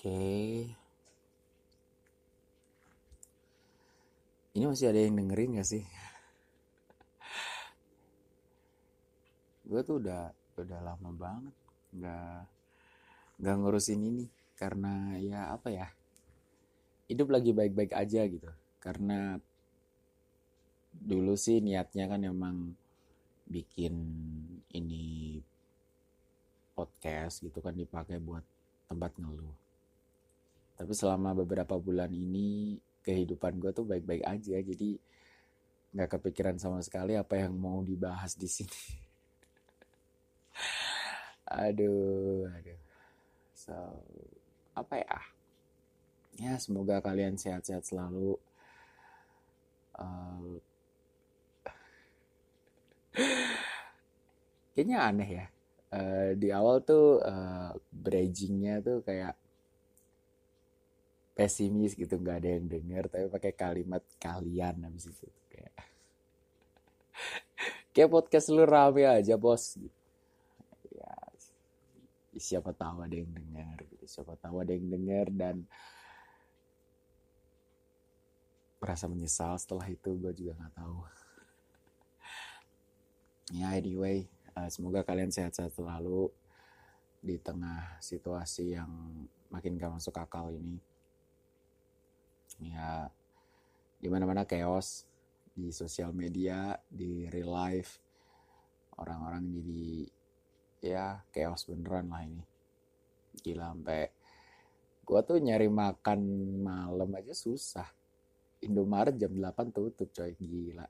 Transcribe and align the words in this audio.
Oke. 0.00 0.64
Ini 4.56 4.64
masih 4.64 4.88
ada 4.88 4.96
yang 4.96 5.20
dengerin 5.20 5.60
gak 5.60 5.68
sih? 5.68 5.84
Gue 9.68 9.84
tuh 9.84 10.00
udah 10.00 10.32
udah 10.56 10.80
lama 10.80 11.12
banget 11.12 11.52
nggak 11.92 12.48
nggak 13.44 13.56
ngurusin 13.60 14.00
ini 14.00 14.24
karena 14.56 15.20
ya 15.20 15.52
apa 15.52 15.68
ya 15.68 15.92
hidup 17.12 17.28
lagi 17.32 17.52
baik-baik 17.52 17.92
aja 17.92 18.24
gitu 18.24 18.48
karena 18.80 19.36
dulu 20.96 21.36
sih 21.36 21.60
niatnya 21.60 22.08
kan 22.08 22.24
emang 22.24 22.72
bikin 23.48 23.96
ini 24.72 25.40
podcast 26.72 27.44
gitu 27.44 27.60
kan 27.60 27.76
dipakai 27.76 28.16
buat 28.16 28.44
tempat 28.88 29.12
ngeluh 29.20 29.59
tapi 30.80 30.96
selama 30.96 31.36
beberapa 31.36 31.76
bulan 31.76 32.08
ini 32.08 32.80
kehidupan 33.04 33.60
gue 33.60 33.68
tuh 33.68 33.84
baik-baik 33.84 34.24
aja. 34.24 34.56
Jadi 34.64 34.96
nggak 35.92 36.16
kepikiran 36.16 36.56
sama 36.56 36.80
sekali 36.80 37.20
apa 37.20 37.36
yang 37.36 37.52
mau 37.52 37.84
dibahas 37.84 38.32
di 38.32 38.48
sini. 38.48 38.80
Aduh 41.60 42.48
aduh. 42.48 42.80
So 43.52 43.76
apa 44.72 45.04
ya? 45.04 45.20
Ya 46.40 46.56
semoga 46.56 47.04
kalian 47.04 47.36
sehat-sehat 47.36 47.84
selalu. 47.84 48.40
Uh, 50.00 50.56
kayaknya 54.72 54.98
aneh 55.04 55.30
ya. 55.44 55.46
Uh, 55.92 56.32
di 56.40 56.48
awal 56.54 56.80
tuh 56.80 57.20
uh, 57.20 57.74
bridgingnya 57.92 58.80
tuh 58.80 59.04
kayak 59.04 59.39
pesimis 61.40 61.96
gitu 61.96 62.20
nggak 62.20 62.44
ada 62.44 62.60
yang 62.60 62.68
denger 62.68 63.08
tapi 63.08 63.24
pakai 63.32 63.56
kalimat 63.56 64.04
kalian 64.20 64.84
habis 64.84 65.08
itu 65.08 65.24
kayak. 65.48 65.72
Kayak 67.96 68.12
podcast 68.12 68.52
lu 68.52 68.68
rame 68.68 69.08
aja 69.08 69.40
bos 69.40 69.80
gitu. 69.80 70.00
Siapa 72.40 72.72
tahu 72.72 73.04
ada 73.04 73.12
yang 73.12 73.28
dengar 73.36 73.76
gitu. 73.84 74.04
Siapa 74.08 74.32
tahu 74.40 74.64
ada 74.64 74.72
yang 74.72 74.88
dengar 74.88 75.28
dan 75.28 75.68
merasa 78.80 79.04
menyesal 79.04 79.60
setelah 79.60 79.84
itu 79.92 80.16
gue 80.16 80.32
juga 80.36 80.52
nggak 80.60 80.76
tahu. 80.76 80.98
Ya 83.50 83.74
anyway 83.74 84.30
uh, 84.54 84.70
semoga 84.70 85.02
kalian 85.02 85.34
sehat-sehat 85.34 85.74
selalu 85.74 86.30
di 87.18 87.34
tengah 87.42 87.98
situasi 87.98 88.78
yang 88.78 88.86
makin 89.50 89.74
gak 89.74 89.98
masuk 89.98 90.14
akal 90.16 90.54
ini 90.54 90.78
ya 92.58 93.06
di 94.00 94.08
mana-mana 94.08 94.48
chaos 94.48 95.06
di 95.54 95.70
sosial 95.70 96.10
media 96.16 96.74
di 96.88 97.28
real 97.28 97.52
life. 97.52 98.00
Orang-orang 98.96 99.44
jadi 99.48 99.86
ya 100.80 101.20
chaos 101.30 101.68
beneran 101.68 102.08
lah 102.08 102.24
ini. 102.24 102.44
Gila 103.40 103.76
sampai 103.76 104.02
gue 105.04 105.20
tuh 105.26 105.38
nyari 105.38 105.68
makan 105.68 106.20
malam 106.64 107.10
aja 107.16 107.36
susah. 107.36 107.88
Indomaret 108.60 109.16
jam 109.16 109.32
8 109.32 109.72
tutup 109.72 110.12
coy. 110.12 110.36
Gila. 110.36 110.84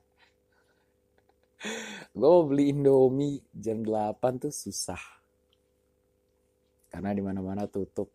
Gue 2.11 2.27
mau 2.27 2.43
beli 2.43 2.75
Indomie 2.75 3.39
jam 3.55 3.79
8 3.79 4.43
tuh 4.43 4.51
susah. 4.51 4.99
Karena 6.91 7.15
di 7.15 7.23
mana 7.23 7.39
mana 7.39 7.63
tutup 7.71 8.11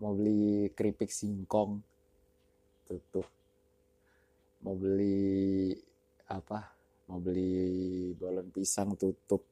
mau 0.00 0.12
beli 0.12 0.70
keripik 0.72 1.08
singkong. 1.08 1.80
Tutup. 2.86 3.26
Mau 4.62 4.74
beli 4.76 5.74
apa? 6.30 6.70
Mau 7.06 7.22
beli 7.22 8.12
balon 8.18 8.50
pisang 8.50 8.94
tutup. 8.98 9.42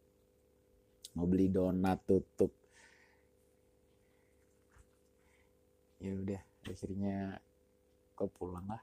Mau 1.14 1.26
beli 1.26 1.50
donat 1.50 2.02
tutup. 2.02 2.50
Ya 6.02 6.12
udah 6.12 6.42
akhirnya 6.68 7.38
kok 8.12 8.30
pulang 8.36 8.66
lah. 8.68 8.82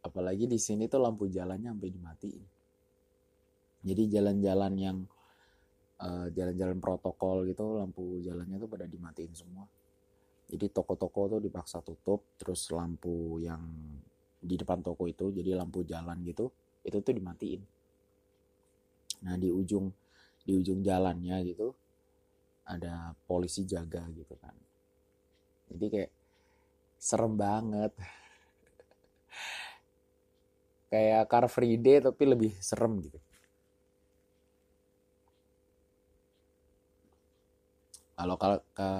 Apalagi 0.00 0.48
di 0.48 0.56
sini 0.56 0.88
tuh 0.88 1.04
lampu 1.04 1.28
jalannya 1.28 1.70
sampai 1.70 1.92
dimatiin. 1.92 2.44
Jadi 3.80 4.02
jalan-jalan 4.12 4.74
yang 4.76 4.98
jalan-jalan 6.32 6.78
uh, 6.78 6.82
protokol 6.82 7.44
gitu 7.44 7.76
lampu 7.76 8.24
jalannya 8.24 8.56
tuh 8.56 8.70
pada 8.72 8.88
dimatiin 8.88 9.32
semua 9.36 9.68
jadi 10.50 10.66
toko-toko 10.72 11.36
tuh 11.36 11.40
dipaksa 11.44 11.84
tutup 11.84 12.24
terus 12.40 12.72
lampu 12.72 13.36
yang 13.44 13.60
di 14.40 14.56
depan 14.56 14.80
toko 14.80 15.04
itu 15.04 15.28
jadi 15.28 15.60
lampu 15.60 15.84
jalan 15.84 16.24
gitu 16.24 16.48
itu 16.80 16.96
tuh 17.04 17.12
dimatiin 17.12 17.60
Nah 19.24 19.36
di 19.36 19.52
ujung 19.52 19.92
di 20.40 20.56
ujung 20.56 20.80
jalannya 20.80 21.36
gitu 21.44 21.76
ada 22.64 23.12
polisi 23.28 23.68
jaga 23.68 24.00
gitu 24.14 24.34
kan. 24.40 24.54
Jadi 25.70 25.86
kayak 25.90 26.12
serem 26.96 27.36
banget. 27.36 27.92
kayak 30.90 31.28
Car 31.28 31.46
Free 31.46 31.76
Day 31.76 32.00
tapi 32.00 32.24
lebih 32.24 32.52
serem 32.58 32.98
gitu. 33.04 33.20
Kalau 38.20 38.36
kalau 38.36 38.60
ke 38.76 38.90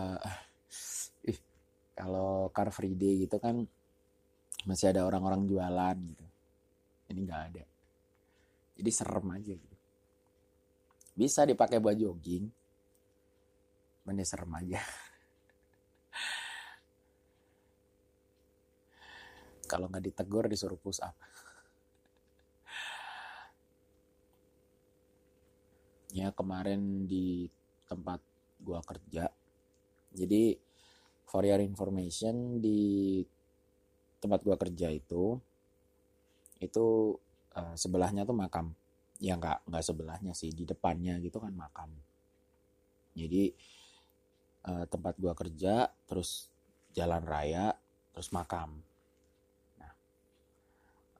ih 1.31 1.39
kalau 1.93 2.49
Car 2.57 2.73
Free 2.73 2.97
Day 2.97 3.29
gitu 3.29 3.37
kan 3.37 3.69
masih 4.65 4.97
ada 4.97 5.05
orang-orang 5.05 5.45
jualan 5.45 5.97
gitu. 6.01 6.25
Ini 7.13 7.21
nggak 7.29 7.43
ada. 7.53 7.65
Jadi 8.81 8.91
serem 8.97 9.29
aja 9.29 9.53
gitu 9.53 9.77
bisa 11.21 11.45
dipakai 11.45 11.85
buat 11.85 12.01
jogging 12.01 12.49
mana 14.09 14.25
serem 14.25 14.49
aja 14.57 14.81
kalau 19.71 19.93
nggak 19.93 20.09
ditegur 20.09 20.49
disuruh 20.49 20.81
push 20.81 21.05
up 21.05 21.13
ya 26.17 26.33
kemarin 26.33 27.05
di 27.05 27.53
tempat 27.85 28.25
gua 28.63 28.81
kerja. 28.85 29.29
Jadi 30.15 30.59
for 31.27 31.47
your 31.47 31.63
information 31.63 32.59
di 32.59 33.23
tempat 34.21 34.45
gua 34.45 34.57
kerja 34.61 34.93
itu 34.93 35.39
itu 36.61 36.87
uh, 37.57 37.75
sebelahnya 37.77 38.29
tuh 38.29 38.37
makam. 38.37 38.77
Ya 39.21 39.37
nggak 39.37 39.69
nggak 39.69 39.85
sebelahnya 39.85 40.33
sih 40.33 40.53
di 40.53 40.65
depannya 40.69 41.17
gitu 41.21 41.41
kan 41.41 41.53
makam. 41.53 41.91
Jadi 43.17 43.53
uh, 44.69 44.85
tempat 44.89 45.17
gua 45.17 45.33
kerja 45.33 45.89
terus 46.09 46.49
jalan 46.93 47.23
raya 47.25 47.73
terus 48.13 48.29
makam. 48.35 48.81
Nah 49.79 49.93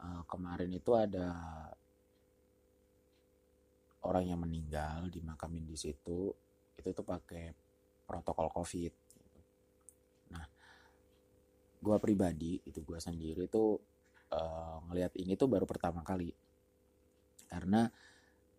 uh, 0.01 0.23
kemarin 0.29 0.73
itu 0.73 0.93
ada 0.97 1.29
orang 4.05 4.33
yang 4.33 4.41
meninggal 4.41 5.13
dimakamin 5.13 5.69
di 5.69 5.77
situ 5.77 6.33
itu 6.81 6.91
tuh 6.97 7.05
pakai 7.05 7.53
protokol 8.09 8.49
covid 8.51 8.93
nah 10.33 10.45
gua 11.85 12.01
pribadi 12.01 12.59
itu 12.65 12.81
gua 12.81 12.99
sendiri 12.99 13.47
tuh 13.47 13.79
uh, 14.35 14.79
ngelihat 14.91 15.13
ini 15.19 15.35
tuh 15.35 15.51
baru 15.51 15.67
pertama 15.67 16.01
kali. 16.07 16.31
Karena 17.51 17.87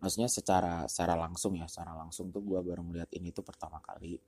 maksudnya 0.02 0.28
secara 0.28 0.86
secara 0.90 1.16
langsung 1.16 1.56
ya 1.56 1.70
secara 1.70 1.96
langsung 1.96 2.34
tuh 2.34 2.44
gue 2.44 2.60
baru 2.60 2.82
melihat 2.84 3.10
ini 3.16 3.32
tuh 3.32 3.44
pertama 3.46 3.80
kali. 3.80 4.20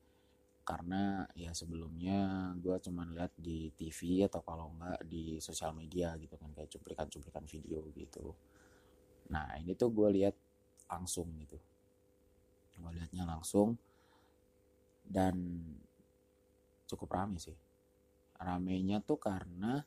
Karena 0.64 1.28
ya 1.36 1.52
sebelumnya 1.52 2.52
gue 2.56 2.76
cuma 2.88 3.04
lihat 3.04 3.36
di 3.36 3.68
TV 3.76 4.24
atau 4.24 4.40
kalau 4.40 4.72
enggak 4.80 5.04
di 5.04 5.44
sosial 5.44 5.76
media 5.76 6.16
gitu 6.16 6.40
kan 6.40 6.56
kayak 6.56 6.72
cuplikan-cuplikan 6.72 7.44
video 7.44 7.84
gitu. 7.92 8.32
Nah 9.36 9.60
ini 9.60 9.76
tuh 9.76 9.92
gue 9.92 10.10
lihat 10.24 10.36
langsung 10.88 11.28
gitu 11.44 11.60
gue 12.84 12.92
lihatnya 13.00 13.24
langsung. 13.24 13.80
Dan 15.08 15.64
cukup 16.84 17.16
rame 17.16 17.40
sih. 17.40 17.56
Ramenya 18.44 19.00
tuh 19.00 19.16
karena 19.16 19.80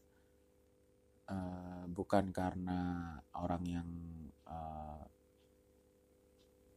uh, 1.28 1.84
bukan 1.92 2.32
karena 2.32 3.12
orang 3.36 3.62
yang 3.68 3.88
uh, 4.48 5.04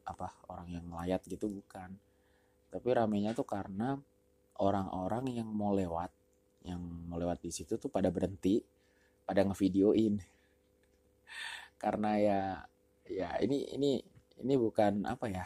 apa 0.04 0.28
orang 0.52 0.68
yang 0.68 0.84
melayat 0.84 1.24
gitu 1.24 1.48
bukan. 1.48 1.96
Tapi 2.70 2.88
ramenya 2.92 3.32
tuh 3.32 3.48
karena 3.48 3.96
orang-orang 4.60 5.32
yang 5.32 5.48
mau 5.48 5.72
lewat 5.72 6.12
yang 6.68 6.84
mau 7.08 7.16
lewat 7.16 7.40
di 7.40 7.52
situ 7.56 7.80
tuh 7.80 7.88
pada 7.88 8.12
berhenti 8.12 8.60
pada 9.24 9.48
ngevideoin. 9.48 10.20
Karena 11.82 12.20
ya 12.20 12.42
ya 13.08 13.40
ini 13.40 13.64
ini 13.74 13.92
ini 14.44 14.54
bukan 14.60 15.08
apa 15.08 15.26
ya 15.32 15.46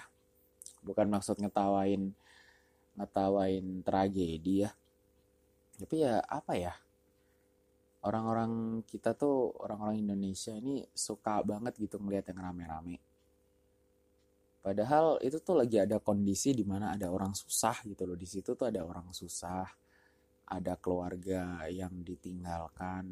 bukan 0.84 1.08
maksud 1.10 1.40
ngetawain 1.40 2.12
ngetawain 3.00 3.82
tragedi 3.82 4.68
ya. 4.68 4.72
Tapi 5.80 5.96
ya 6.06 6.22
apa 6.22 6.54
ya? 6.54 6.74
Orang-orang 8.04 8.84
kita 8.84 9.16
tuh 9.16 9.56
orang-orang 9.64 10.04
Indonesia 10.04 10.52
ini 10.52 10.84
suka 10.92 11.40
banget 11.42 11.80
gitu 11.80 11.98
ngeliat 11.98 12.28
yang 12.30 12.44
rame-rame. 12.44 13.00
Padahal 14.64 15.20
itu 15.20 15.44
tuh 15.44 15.60
lagi 15.60 15.76
ada 15.76 16.00
kondisi 16.00 16.56
di 16.56 16.64
mana 16.64 16.96
ada 16.96 17.12
orang 17.12 17.36
susah 17.36 17.84
gitu 17.84 18.08
loh. 18.08 18.16
Di 18.16 18.28
situ 18.28 18.56
tuh 18.56 18.68
ada 18.68 18.84
orang 18.84 19.12
susah. 19.12 19.68
Ada 20.44 20.76
keluarga 20.80 21.64
yang 21.72 22.04
ditinggalkan 22.04 23.08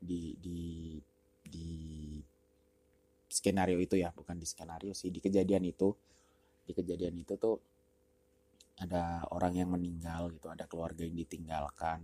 di 0.00 0.36
di 0.40 0.96
di 1.44 1.68
skenario 3.28 3.76
itu 3.80 3.96
ya. 4.00 4.08
Bukan 4.12 4.36
di 4.40 4.48
skenario 4.48 4.92
sih 4.96 5.12
di 5.12 5.20
kejadian 5.20 5.68
itu 5.68 5.92
di 6.70 6.72
kejadian 6.78 7.18
itu 7.18 7.34
tuh 7.34 7.58
ada 8.78 9.26
orang 9.34 9.58
yang 9.58 9.74
meninggal 9.74 10.30
gitu 10.30 10.46
ada 10.46 10.70
keluarga 10.70 11.02
yang 11.02 11.18
ditinggalkan. 11.18 12.00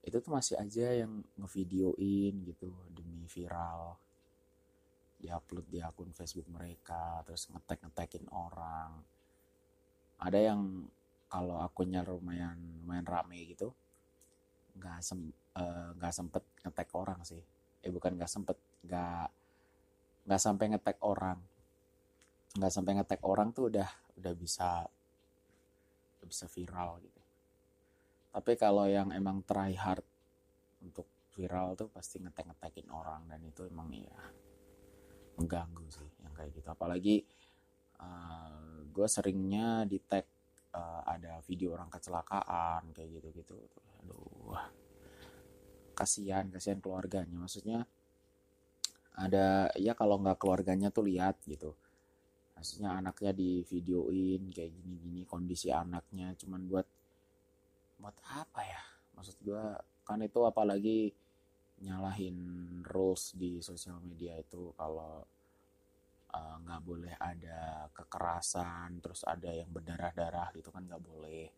Itu 0.00 0.24
tuh 0.24 0.32
masih 0.32 0.56
aja 0.56 1.04
yang 1.04 1.20
ngevideoin 1.36 2.34
gitu 2.48 2.72
demi 2.96 3.28
viral. 3.28 4.00
Diupload 5.20 5.66
di 5.68 5.78
akun 5.84 6.10
Facebook 6.16 6.48
mereka 6.48 7.20
terus 7.28 7.46
ngetek 7.52 7.84
ngetekin 7.84 8.24
orang. 8.32 9.04
Ada 10.16 10.50
yang 10.50 10.88
kalau 11.28 11.60
akunnya 11.60 12.00
lumayan 12.00 12.56
lumayan 12.80 13.04
rame 13.04 13.38
gitu 13.44 13.76
nggak 14.76 15.00
sem 15.00 15.32
eh, 15.56 15.88
nggak 15.96 16.12
uh, 16.12 16.16
sempet 16.16 16.42
ngetek 16.64 16.88
orang 16.96 17.20
sih. 17.22 17.40
Eh 17.84 17.90
bukan 17.92 18.18
nggak 18.18 18.30
sempet 18.30 18.58
nggak 18.82 19.28
nggak 20.26 20.40
sampai 20.42 20.64
ngetek 20.74 20.98
orang 21.06 21.38
nggak 22.56 22.72
sampai 22.72 22.96
ngetek 22.96 23.20
orang 23.28 23.52
tuh 23.52 23.68
udah 23.68 23.88
udah 24.16 24.32
bisa 24.32 24.88
udah 26.16 26.26
bisa 26.26 26.48
viral 26.48 26.98
gitu. 27.04 27.20
Tapi 28.32 28.52
kalau 28.56 28.88
yang 28.88 29.12
emang 29.12 29.44
try 29.44 29.76
hard 29.76 30.04
untuk 30.80 31.08
viral 31.36 31.76
tuh 31.76 31.92
pasti 31.92 32.20
ngetek-ngetekin 32.20 32.88
orang 32.88 33.28
dan 33.28 33.40
itu 33.44 33.68
emang 33.68 33.92
ya 33.92 34.16
mengganggu 35.36 35.84
sih 35.92 36.08
yang 36.24 36.32
kayak 36.32 36.56
gitu. 36.56 36.68
Apalagi 36.72 37.20
uh, 38.00 38.04
eh, 38.04 38.78
gue 38.88 39.08
seringnya 39.08 39.84
di 39.84 40.00
tag 40.00 40.24
uh, 40.72 41.04
ada 41.04 41.44
video 41.44 41.76
orang 41.76 41.92
kecelakaan 41.92 42.92
kayak 42.96 43.20
gitu-gitu. 43.20 43.56
Aduh 44.04 44.56
kasihan 45.96 46.48
kasihan 46.48 46.80
keluarganya. 46.80 47.36
Maksudnya 47.36 47.84
ada 49.16 49.72
ya 49.80 49.96
kalau 49.96 50.20
nggak 50.20 50.36
keluarganya 50.40 50.92
tuh 50.92 51.08
lihat 51.08 51.40
gitu 51.48 51.72
maksudnya 52.56 52.96
anaknya 52.96 53.36
di 53.36 53.60
videoin 53.68 54.48
kayak 54.48 54.72
gini-gini 54.72 55.22
kondisi 55.28 55.68
anaknya. 55.68 56.32
Cuman 56.40 56.64
buat 56.64 56.88
buat 58.00 58.16
apa 58.32 58.60
ya? 58.64 58.82
Maksud 59.12 59.36
gue 59.44 59.64
kan 60.08 60.18
itu 60.24 60.40
apalagi 60.42 61.12
nyalahin 61.84 62.38
rules 62.88 63.36
di 63.36 63.60
sosial 63.60 64.00
media 64.00 64.32
itu 64.40 64.72
kalau 64.72 65.20
eh, 66.32 66.56
nggak 66.64 66.80
uh, 66.80 66.84
boleh 66.88 67.14
ada 67.20 67.92
kekerasan 67.92 69.04
terus 69.04 69.20
ada 69.28 69.52
yang 69.52 69.68
berdarah-darah 69.68 70.48
gitu 70.56 70.72
kan 70.72 70.88
nggak 70.88 71.04
boleh. 71.04 71.52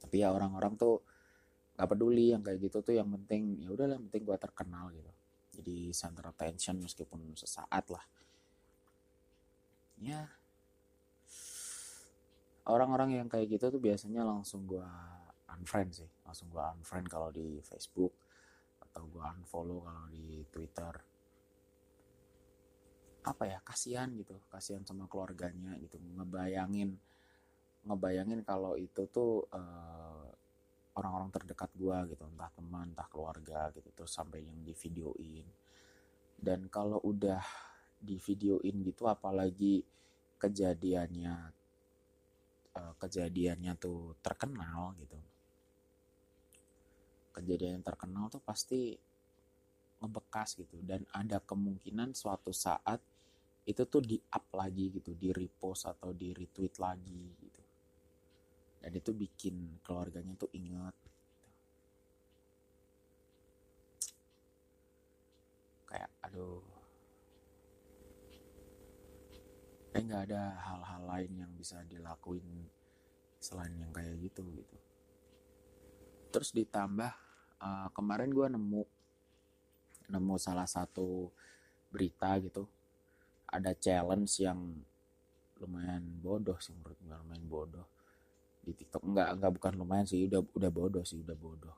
Tapi 0.00 0.16
ya 0.24 0.32
orang-orang 0.32 0.80
tuh 0.80 1.04
nggak 1.76 1.88
peduli 1.92 2.32
yang 2.32 2.40
kayak 2.40 2.58
gitu 2.64 2.80
tuh 2.80 2.96
yang 2.96 3.12
penting 3.12 3.60
ya 3.60 3.68
udah 3.70 3.84
yang 3.84 4.08
penting 4.08 4.24
gue 4.24 4.38
terkenal 4.40 4.88
gitu. 4.96 5.12
Jadi 5.60 5.92
center 5.92 6.24
attention 6.32 6.80
meskipun 6.80 7.36
sesaat 7.36 7.84
lah 7.92 8.04
ya 9.98 10.26
orang-orang 12.68 13.16
yang 13.18 13.28
kayak 13.28 13.48
gitu 13.58 13.72
tuh 13.72 13.80
biasanya 13.80 14.22
langsung 14.22 14.68
gue 14.68 14.84
unfriend 15.56 15.90
sih. 16.04 16.10
Langsung 16.22 16.52
gue 16.52 16.60
unfriend 16.60 17.08
kalau 17.08 17.32
di 17.32 17.58
Facebook 17.64 18.12
atau 18.78 19.02
gue 19.08 19.24
unfollow 19.24 19.82
kalau 19.88 20.06
di 20.12 20.44
Twitter. 20.52 20.94
Apa 23.24 23.44
ya 23.44 23.58
kasihan 23.64 24.08
gitu 24.14 24.36
kasihan 24.52 24.84
sama 24.84 25.08
keluarganya 25.08 25.74
gitu. 25.80 25.96
Ngebayangin 25.98 26.94
ngebayangin 27.88 28.44
kalau 28.44 28.76
itu 28.76 29.08
tuh 29.08 29.48
uh, 29.48 30.28
orang-orang 31.00 31.32
terdekat 31.32 31.72
gue 31.72 31.96
gitu. 32.12 32.24
Entah 32.28 32.52
teman 32.52 32.92
entah 32.92 33.08
keluarga 33.08 33.72
gitu 33.72 33.88
terus 33.96 34.12
sampai 34.12 34.44
yang 34.44 34.60
di 34.60 34.76
videoin. 34.76 35.48
Dan 36.38 36.68
kalau 36.68 37.00
udah 37.02 37.42
di 37.98 38.16
videoin 38.16 38.76
gitu 38.86 39.10
apalagi 39.10 39.82
kejadiannya 40.38 41.34
uh, 42.78 42.94
kejadiannya 42.98 43.74
tuh 43.74 44.14
terkenal 44.22 44.94
gitu 45.02 45.18
kejadian 47.34 47.78
yang 47.78 47.86
terkenal 47.86 48.26
tuh 48.30 48.42
pasti 48.42 48.98
ngebekas 49.98 50.58
gitu 50.58 50.78
dan 50.86 51.02
ada 51.10 51.42
kemungkinan 51.42 52.14
suatu 52.14 52.54
saat 52.54 53.02
itu 53.66 53.82
tuh 53.84 54.02
di 54.02 54.16
up 54.16 54.46
lagi 54.54 54.94
gitu 54.94 55.12
di 55.14 55.34
repost 55.34 55.90
atau 55.90 56.14
di 56.14 56.30
retweet 56.32 56.78
lagi 56.78 57.22
gitu 57.38 57.62
dan 58.78 58.92
itu 58.94 59.10
bikin 59.10 59.82
keluarganya 59.82 60.38
tuh 60.38 60.50
inget 60.54 60.94
gitu. 61.02 61.18
kayak 65.90 66.10
aduh 66.22 66.77
kayak 69.92 70.04
nggak 70.04 70.22
ada 70.30 70.42
hal-hal 70.62 71.02
lain 71.08 71.32
yang 71.44 71.52
bisa 71.56 71.80
dilakuin 71.88 72.44
selain 73.38 73.72
yang 73.78 73.90
kayak 73.94 74.18
gitu 74.20 74.44
gitu. 74.52 74.76
Terus 76.28 76.50
ditambah 76.52 77.12
uh, 77.62 77.88
kemarin 77.94 78.30
gue 78.34 78.46
nemu 78.52 78.82
nemu 80.08 80.34
salah 80.36 80.68
satu 80.68 81.32
berita 81.88 82.36
gitu. 82.42 82.68
Ada 83.48 83.72
challenge 83.72 84.44
yang 84.44 84.60
lumayan 85.58 86.04
bodoh 86.20 86.60
sih 86.60 86.76
menurut 86.76 86.98
gue 87.00 87.16
lumayan 87.24 87.46
bodoh. 87.48 87.86
Di 88.60 88.76
TikTok 88.76 89.02
enggak 89.08 89.28
enggak 89.40 89.52
bukan 89.56 89.72
lumayan 89.80 90.04
sih 90.04 90.28
udah 90.28 90.44
udah 90.44 90.70
bodoh 90.70 91.04
sih 91.06 91.16
udah 91.22 91.36
bodoh. 91.38 91.76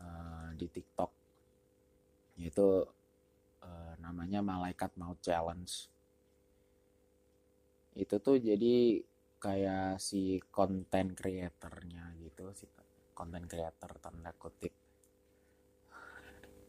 Uh, 0.00 0.56
di 0.56 0.64
TikTok 0.64 1.12
yaitu 2.40 2.88
uh, 3.60 3.92
namanya 4.00 4.40
malaikat 4.40 4.88
maut 4.96 5.20
challenge 5.20 5.92
itu 7.98 8.16
tuh 8.22 8.36
jadi 8.38 9.02
kayak 9.40 9.96
si 9.96 10.36
konten 10.52 11.16
kreatornya 11.16 12.12
gitu 12.20 12.52
si 12.52 12.68
konten 13.16 13.48
kreator 13.48 13.96
tanda 14.00 14.32
kutip. 14.36 14.72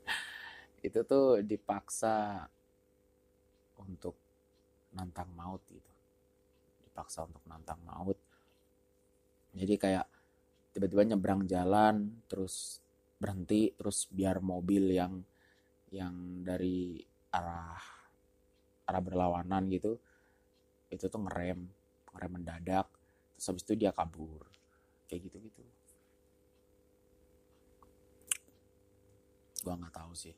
Itu 0.88 1.04
tuh 1.08 1.40
dipaksa 1.40 2.48
untuk 3.80 4.16
nantang 4.96 5.32
maut 5.36 5.64
gitu. 5.72 5.92
Dipaksa 6.88 7.24
untuk 7.24 7.44
nantang 7.48 7.80
maut. 7.88 8.20
Jadi 9.52 9.76
kayak 9.76 10.08
tiba-tiba 10.72 11.16
nyebrang 11.16 11.44
jalan 11.48 12.24
terus 12.32 12.80
berhenti 13.20 13.76
terus 13.76 14.08
biar 14.08 14.40
mobil 14.40 14.96
yang 14.96 15.20
yang 15.92 16.42
dari 16.42 16.96
arah 17.36 17.76
arah 18.88 19.02
berlawanan 19.04 19.68
gitu 19.68 20.00
itu 20.92 21.08
tuh 21.08 21.22
ngerem 21.24 21.66
ngerem 22.12 22.32
mendadak 22.32 22.88
terus 23.40 23.48
habis 23.50 23.64
itu 23.66 23.74
dia 23.80 23.96
kabur. 23.96 24.46
Kayak 25.08 25.32
gitu 25.32 25.38
gitu 25.48 25.64
gua 29.62 29.78
nggak 29.78 29.96
tahu 29.96 30.14
sih. 30.18 30.36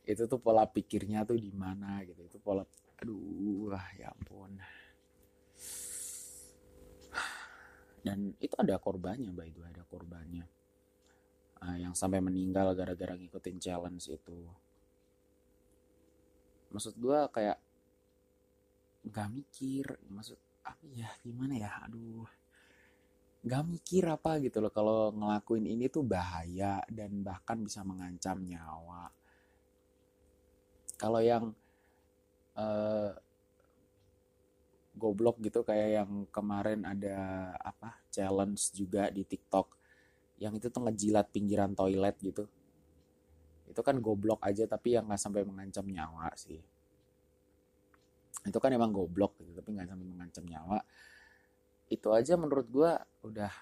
Itu 0.10 0.26
tuh 0.26 0.42
pola 0.42 0.66
pikirnya 0.66 1.22
tuh 1.22 1.38
di 1.38 1.54
mana 1.54 2.02
gitu. 2.02 2.26
Itu 2.26 2.38
pola 2.42 2.66
aduh 2.98 3.70
ya 3.98 4.10
ampun. 4.10 4.58
Dan 8.06 8.38
itu 8.38 8.54
ada 8.54 8.78
korbannya 8.78 9.34
by 9.34 9.50
the 9.50 9.58
way 9.62 9.70
ada 9.70 9.82
korbannya. 9.86 10.46
Uh, 11.56 11.74
yang 11.80 11.96
sampai 11.96 12.22
meninggal 12.22 12.70
gara-gara 12.76 13.18
ngikutin 13.18 13.58
challenge 13.58 14.06
itu. 14.12 14.46
Maksud 16.70 16.94
gue 17.00 17.18
kayak 17.32 17.58
nggak 19.06 19.28
mikir 19.30 19.86
maksud 20.10 20.38
apa 20.66 20.82
ya 20.90 21.06
gimana 21.22 21.54
ya? 21.54 21.70
Aduh. 21.86 22.26
Nggak 23.46 23.64
mikir 23.70 24.04
apa 24.10 24.42
gitu 24.42 24.58
loh 24.58 24.74
kalau 24.74 25.14
ngelakuin 25.14 25.70
ini 25.70 25.86
tuh 25.86 26.02
bahaya 26.02 26.82
dan 26.90 27.22
bahkan 27.22 27.62
bisa 27.62 27.86
mengancam 27.86 28.42
nyawa. 28.42 29.06
Kalau 30.98 31.22
yang 31.22 31.54
uh, 32.58 33.12
goblok 34.96 35.38
gitu 35.44 35.62
kayak 35.62 36.02
yang 36.02 36.10
kemarin 36.32 36.82
ada 36.82 37.52
apa 37.60 38.00
challenge 38.10 38.74
juga 38.74 39.12
di 39.12 39.22
TikTok 39.22 39.76
yang 40.42 40.56
itu 40.56 40.66
tuh 40.72 40.82
ngejilat 40.82 41.30
pinggiran 41.30 41.78
toilet 41.78 42.18
gitu. 42.18 42.50
Itu 43.70 43.80
kan 43.86 44.02
goblok 44.02 44.42
aja 44.42 44.66
tapi 44.66 44.98
yang 44.98 45.06
nggak 45.06 45.22
sampai 45.22 45.46
mengancam 45.46 45.86
nyawa 45.86 46.34
sih 46.34 46.58
itu 48.46 48.58
kan 48.62 48.70
emang 48.70 48.94
goblok 48.94 49.36
gitu 49.42 49.50
tapi 49.58 49.74
nggak 49.74 49.88
sampai 49.90 50.06
mengancam 50.06 50.44
nyawa. 50.46 50.78
Itu 51.86 52.10
aja 52.14 52.34
menurut 52.34 52.66
gue 52.70 52.90
udah 53.26 53.52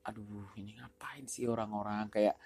aduh 0.00 0.48
ini 0.56 0.78
ngapain 0.78 1.26
sih 1.28 1.46
orang-orang? 1.46 2.08
Kayak 2.10 2.36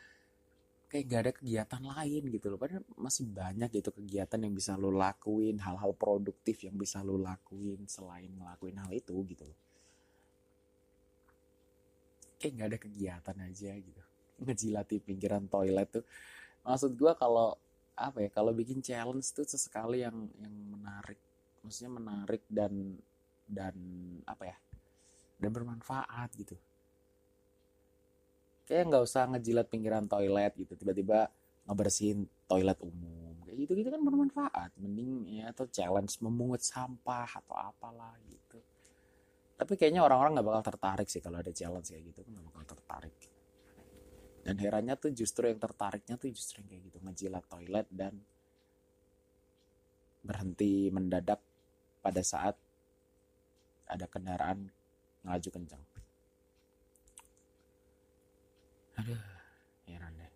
kayak 0.94 1.10
gak 1.10 1.22
ada 1.26 1.32
kegiatan 1.34 1.82
lain 1.82 2.22
gitu 2.30 2.46
loh. 2.54 2.58
Padahal 2.60 2.86
masih 2.94 3.26
banyak 3.26 3.66
gitu 3.82 3.90
kegiatan 3.90 4.38
yang 4.38 4.54
bisa 4.54 4.78
lo 4.78 4.94
lakuin 4.94 5.58
hal-hal 5.58 5.90
produktif 5.90 6.62
yang 6.62 6.78
bisa 6.78 7.02
lo 7.02 7.18
lakuin 7.18 7.82
selain 7.90 8.30
ngelakuin 8.30 8.78
hal 8.78 8.90
itu 8.94 9.16
gitu 9.26 9.42
loh. 9.42 9.58
Kayak 12.38 12.52
gak 12.54 12.68
ada 12.70 12.78
kegiatan 12.78 13.36
aja 13.42 13.70
gitu. 13.74 14.02
Ngejilati 14.38 14.96
pinggiran 15.02 15.50
toilet 15.50 15.88
tuh. 15.98 16.06
Maksud 16.62 16.94
gue 16.94 17.12
kalau 17.18 17.58
apa 17.94 18.26
ya 18.26 18.30
kalau 18.30 18.50
bikin 18.50 18.82
challenge 18.82 19.30
tuh 19.30 19.46
sesekali 19.46 20.02
yang 20.02 20.26
yang 20.38 20.54
menarik. 20.70 21.18
Maksudnya 21.62 21.92
menarik 21.96 22.42
dan 22.50 22.98
dan 23.46 23.74
apa 24.26 24.44
ya 24.50 24.56
dan 25.38 25.50
bermanfaat 25.54 26.30
gitu. 26.34 26.58
Kayak 28.64 28.84
nggak 28.90 29.04
usah 29.04 29.28
ngejilat 29.30 29.66
pinggiran 29.68 30.08
toilet 30.08 30.52
gitu 30.56 30.74
tiba-tiba 30.74 31.30
ngebersihin 31.64 32.26
toilet 32.50 32.78
umum. 32.82 33.38
Kayak 33.46 33.56
gitu 33.68 33.72
gitu 33.78 33.88
kan 33.94 34.02
bermanfaat. 34.02 34.70
Mending 34.80 35.28
ya 35.30 35.54
atau 35.54 35.68
challenge 35.70 36.18
memungut 36.20 36.60
sampah 36.64 37.28
atau 37.40 37.54
apalah 37.54 38.16
gitu. 38.26 38.58
Tapi 39.54 39.72
kayaknya 39.78 40.02
orang-orang 40.02 40.40
nggak 40.40 40.48
bakal 40.50 40.62
tertarik 40.74 41.08
sih 41.08 41.22
kalau 41.22 41.38
ada 41.38 41.54
challenge 41.54 41.88
kayak 41.92 42.04
gitu 42.10 42.20
nggak 42.26 42.44
bakal 42.50 42.64
tertarik 42.74 43.33
dan 44.44 44.60
herannya 44.60 44.94
tuh 45.00 45.08
justru 45.16 45.48
yang 45.48 45.56
tertariknya 45.56 46.20
tuh 46.20 46.28
justru 46.28 46.60
yang 46.60 46.68
kayak 46.68 46.82
gitu. 46.92 46.98
Ngejilat 47.00 47.44
toilet 47.48 47.88
dan 47.88 48.12
berhenti 50.20 50.92
mendadak 50.92 51.40
pada 52.04 52.20
saat 52.20 52.52
ada 53.88 54.04
kendaraan 54.04 54.68
ngelaju 55.24 55.48
kencang. 55.48 55.82
Aduh 59.00 59.22
heran 59.88 60.12
deh. 60.20 60.32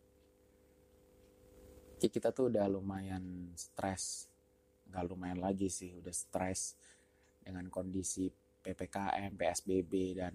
Ya 2.00 2.08
kita 2.08 2.32
tuh 2.32 2.48
udah 2.48 2.64
lumayan 2.64 3.52
stres. 3.60 4.24
Nggak 4.88 5.04
lumayan 5.04 5.40
lagi 5.44 5.68
sih 5.68 5.92
udah 6.00 6.16
stres 6.16 6.72
dengan 7.44 7.68
kondisi 7.68 8.32
ppkm 8.64 9.36
psbb 9.36 9.92
dan 10.16 10.32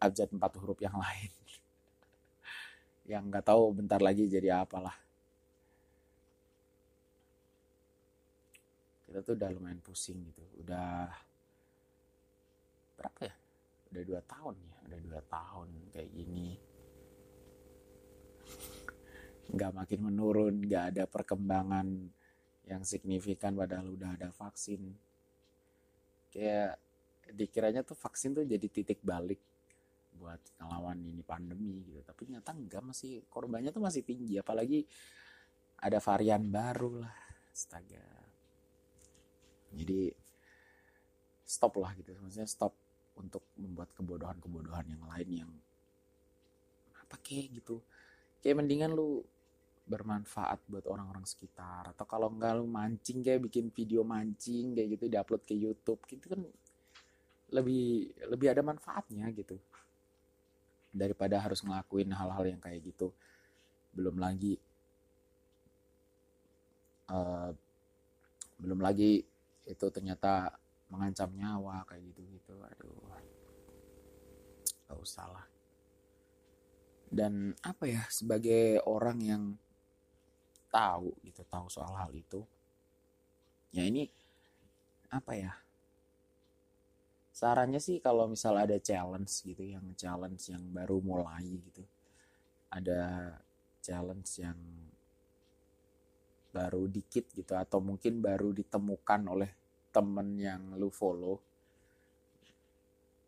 abjad 0.00 0.32
empat 0.32 0.56
huruf 0.56 0.80
yang 0.80 0.96
lain. 0.96 1.30
Yang 3.10 3.22
nggak 3.28 3.44
tahu 3.44 3.62
bentar 3.76 4.00
lagi 4.00 4.24
jadi 4.30 4.64
apalah. 4.64 4.96
Kita 9.04 9.20
tuh 9.26 9.34
udah 9.34 9.50
lumayan 9.50 9.82
pusing 9.82 10.22
gitu. 10.30 10.42
Udah 10.62 11.10
berapa 12.94 13.20
ya? 13.26 13.34
Udah 13.90 14.02
dua 14.06 14.20
tahun 14.22 14.54
ya. 14.62 14.76
Udah 14.86 15.00
dua 15.02 15.20
tahun 15.26 15.68
kayak 15.90 16.10
gini. 16.14 16.48
Nggak 19.58 19.72
makin 19.74 20.00
menurun. 20.06 20.54
Nggak 20.62 20.84
ada 20.94 21.04
perkembangan 21.10 21.86
yang 22.70 22.86
signifikan 22.86 23.58
padahal 23.58 23.98
udah 23.98 24.14
ada 24.14 24.30
vaksin. 24.30 24.94
Kayak 26.30 26.78
dikiranya 27.34 27.82
tuh 27.82 27.98
vaksin 27.98 28.30
tuh 28.38 28.46
jadi 28.46 28.66
titik 28.70 29.02
balik 29.02 29.42
buat 30.20 30.40
ngelawan 30.60 31.00
ini 31.00 31.24
pandemi 31.24 31.80
gitu. 31.88 32.04
Tapi 32.04 32.28
ternyata 32.28 32.52
enggak 32.52 32.84
masih 32.84 33.24
korbannya 33.32 33.72
tuh 33.72 33.80
masih 33.80 34.04
tinggi. 34.04 34.36
Apalagi 34.36 34.84
ada 35.80 35.96
varian 35.96 36.44
baru 36.52 37.00
lah 37.00 37.16
astaga. 37.48 38.04
Jadi 39.72 40.12
stop 41.48 41.80
lah 41.80 41.96
gitu. 41.96 42.12
Maksudnya 42.20 42.44
stop 42.44 42.76
untuk 43.16 43.48
membuat 43.56 43.96
kebodohan-kebodohan 43.96 44.86
yang 44.92 45.04
lain 45.08 45.28
yang 45.32 45.50
apa 47.00 47.16
kayak 47.24 47.56
gitu. 47.56 47.80
Kayak 48.44 48.60
mendingan 48.60 48.92
lu 48.92 49.24
bermanfaat 49.88 50.68
buat 50.68 50.84
orang-orang 50.84 51.24
sekitar. 51.24 51.88
Atau 51.96 52.04
kalau 52.04 52.28
enggak 52.28 52.60
lu 52.60 52.68
mancing 52.68 53.24
kayak 53.24 53.48
bikin 53.48 53.72
video 53.72 54.04
mancing 54.04 54.76
kayak 54.76 55.00
gitu 55.00 55.08
diupload 55.08 55.42
ke 55.48 55.56
YouTube 55.56 56.04
gitu 56.04 56.28
kan 56.28 56.44
lebih 57.50 58.14
lebih 58.30 58.48
ada 58.54 58.62
manfaatnya 58.62 59.26
gitu 59.34 59.58
daripada 60.90 61.38
harus 61.38 61.62
ngelakuin 61.62 62.10
hal-hal 62.10 62.44
yang 62.46 62.60
kayak 62.60 62.82
gitu. 62.82 63.14
Belum 63.94 64.18
lagi 64.18 64.58
uh, 67.10 67.50
belum 68.60 68.82
lagi 68.82 69.24
itu 69.66 69.86
ternyata 69.90 70.52
mengancam 70.90 71.30
nyawa 71.32 71.86
kayak 71.86 72.02
gitu 72.12 72.20
gitu 72.34 72.54
aduh. 72.60 73.14
Gak 74.90 74.98
usah 74.98 75.26
lah. 75.30 75.46
Dan 77.10 77.54
apa 77.62 77.90
ya 77.90 78.02
sebagai 78.10 78.78
orang 78.86 79.18
yang 79.22 79.42
tahu 80.70 81.10
gitu 81.26 81.42
tahu 81.50 81.66
soal 81.66 81.90
hal 81.98 82.14
itu 82.14 82.46
ya 83.74 83.82
ini 83.82 84.06
apa 85.10 85.34
ya 85.34 85.52
sarannya 87.30 87.78
sih 87.78 88.02
kalau 88.02 88.26
misal 88.26 88.58
ada 88.58 88.76
challenge 88.76 89.46
gitu 89.46 89.62
yang 89.62 89.94
challenge 89.94 90.50
yang 90.50 90.62
baru 90.74 90.98
mulai 90.98 91.46
gitu. 91.46 91.82
Ada 92.70 93.34
challenge 93.80 94.30
yang 94.42 94.58
baru 96.50 96.90
dikit 96.90 97.30
gitu 97.30 97.54
atau 97.54 97.78
mungkin 97.78 98.18
baru 98.18 98.50
ditemukan 98.50 99.20
oleh 99.30 99.50
temen 99.94 100.34
yang 100.38 100.62
lu 100.74 100.90
follow. 100.90 101.38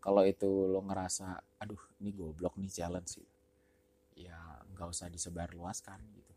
Kalau 0.02 0.26
itu 0.26 0.50
lo 0.66 0.82
ngerasa 0.82 1.38
aduh 1.62 1.78
ini 2.02 2.10
goblok 2.10 2.58
nih 2.58 2.70
challenge 2.70 3.22
gitu. 3.22 3.34
Ya 4.18 4.38
nggak 4.74 4.90
usah 4.90 5.06
disebar 5.06 5.54
luaskan 5.54 6.02
gitu. 6.10 6.34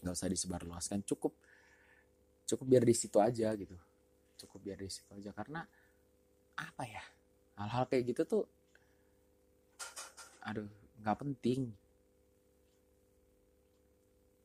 Nggak 0.00 0.14
usah 0.16 0.28
disebar 0.32 0.64
luaskan 0.64 1.04
cukup 1.04 1.36
cukup 2.48 2.66
biar 2.68 2.84
di 2.84 2.92
situ 2.92 3.16
aja 3.22 3.54
gitu 3.54 3.78
cukup 4.46 4.60
biar 4.72 4.78
di 4.78 4.90
situ 4.90 5.10
aja. 5.14 5.30
Karena 5.32 5.62
apa 6.52 6.84
ya 6.84 7.02
hal-hal 7.56 7.88
kayak 7.88 8.04
gitu 8.12 8.22
tuh 8.24 8.44
aduh 10.42 10.68
nggak 11.02 11.18
penting. 11.22 11.70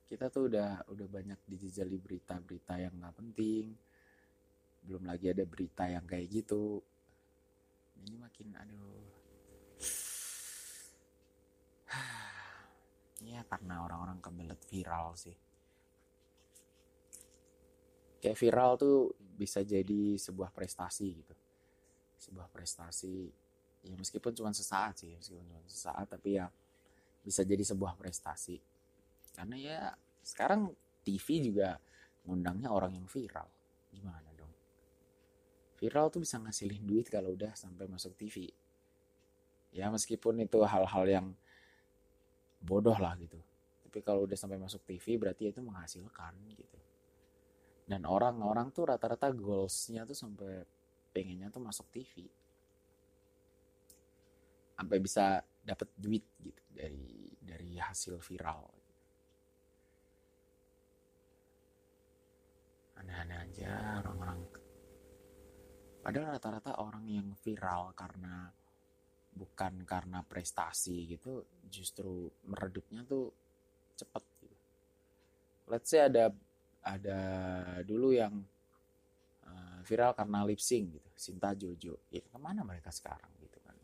Kita 0.07 0.31
tuh 0.31 0.47
udah 0.47 0.87
udah 0.87 1.07
banyak 1.11 1.39
dijejali 1.49 1.97
berita-berita 1.99 2.79
yang 2.79 2.93
nggak 2.95 3.15
penting. 3.17 3.75
Belum 4.87 5.03
lagi 5.03 5.33
ada 5.33 5.43
berita 5.43 5.83
yang 5.89 6.07
kayak 6.07 6.31
gitu. 6.31 6.79
Ini 8.05 8.15
makin 8.17 8.47
aduh. 8.55 9.05
Ya 13.17 13.41
karena 13.49 13.81
orang-orang 13.81 14.21
kebelet 14.21 14.61
viral 14.69 15.17
sih 15.17 15.33
kayak 18.17 18.37
viral 18.37 18.77
tuh 18.77 19.13
bisa 19.17 19.61
jadi 19.61 20.17
sebuah 20.17 20.49
prestasi 20.49 21.07
gitu. 21.21 21.35
Sebuah 22.17 22.49
prestasi 22.49 23.29
ya 23.85 23.93
meskipun 23.93 24.33
cuma 24.33 24.51
sesaat 24.51 24.99
sih 25.05 25.15
meskipun 25.15 25.45
cuma 25.47 25.61
sesaat 25.69 26.09
tapi 26.09 26.41
ya 26.41 26.49
bisa 27.21 27.45
jadi 27.45 27.61
sebuah 27.61 27.93
prestasi. 27.95 28.57
Karena 29.37 29.55
ya 29.55 29.79
sekarang 30.25 30.73
TV 31.05 31.45
juga 31.45 31.77
ngundangnya 32.25 32.73
orang 32.73 32.97
yang 32.97 33.07
viral. 33.07 33.47
Gimana 33.93 34.29
dong? 34.33 34.51
Viral 35.77 36.09
tuh 36.09 36.25
bisa 36.25 36.41
ngasilin 36.41 36.83
duit 36.83 37.07
kalau 37.07 37.37
udah 37.37 37.53
sampai 37.53 37.85
masuk 37.85 38.17
TV 38.17 38.49
ya 39.67 39.93
meskipun 39.93 40.41
itu 40.41 40.57
hal-hal 40.65 41.05
yang 41.05 41.27
bodoh 42.65 42.97
lah 42.97 43.13
gitu. 43.21 43.37
Tapi 43.85 44.01
kalau 44.01 44.25
udah 44.25 44.35
sampai 44.35 44.57
masuk 44.57 44.81
TV 44.89 45.21
berarti 45.21 45.53
itu 45.53 45.61
menghasilkan 45.61 46.33
gitu 46.57 46.86
dan 47.87 48.03
orang-orang 48.03 48.69
tuh 48.75 48.91
rata-rata 48.91 49.31
goalsnya 49.31 50.03
tuh 50.03 50.15
sampai 50.15 50.61
pengennya 51.15 51.47
tuh 51.47 51.63
masuk 51.63 51.87
TV 51.89 52.27
sampai 54.77 54.97
bisa 55.01 55.41
dapat 55.65 55.89
duit 55.97 56.21
gitu 56.37 56.61
dari 56.69 57.33
dari 57.41 57.81
hasil 57.81 58.21
viral. 58.21 58.69
Aneh-aneh 63.01 63.37
aja 63.41 63.97
orang-orang. 64.05 64.39
Padahal 66.05 66.37
rata-rata 66.37 66.71
orang 66.77 67.05
yang 67.09 67.27
viral 67.41 67.91
karena 67.97 68.47
bukan 69.33 69.85
karena 69.85 70.21
prestasi 70.23 71.17
gitu 71.17 71.45
justru 71.67 72.29
meredupnya 72.45 73.01
tuh 73.03 73.33
cepet 73.97 74.23
gitu. 74.45 74.57
Let's 75.67 75.89
say 75.89 76.05
ada 76.05 76.31
ada 76.87 77.19
dulu 77.83 78.15
yang 78.15 78.31
uh, 79.43 79.79
viral 79.83 80.15
karena 80.15 80.47
lip 80.47 80.63
sync 80.63 80.95
gitu, 80.95 81.09
Sinta 81.19 81.51
Jojo. 81.51 82.07
Ya 82.07 82.23
ke 82.23 82.39
mana 82.39 82.63
mereka 82.63 82.87
sekarang 82.95 83.29
gitu 83.43 83.59
kan? 83.59 83.75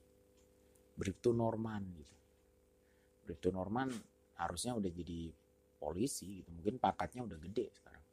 Bripto 0.95 1.35
Norman 1.35 1.83
gitu. 1.99 2.15
Bripto 3.27 3.51
Norman 3.51 3.91
harusnya 4.39 4.73
udah 4.75 4.91
jadi 4.91 5.31
polisi 5.83 6.39
gitu 6.39 6.49
mungkin 6.55 6.79
pangkatnya 6.79 7.27
udah 7.27 7.37
gede 7.43 7.67
sekarang 7.75 8.05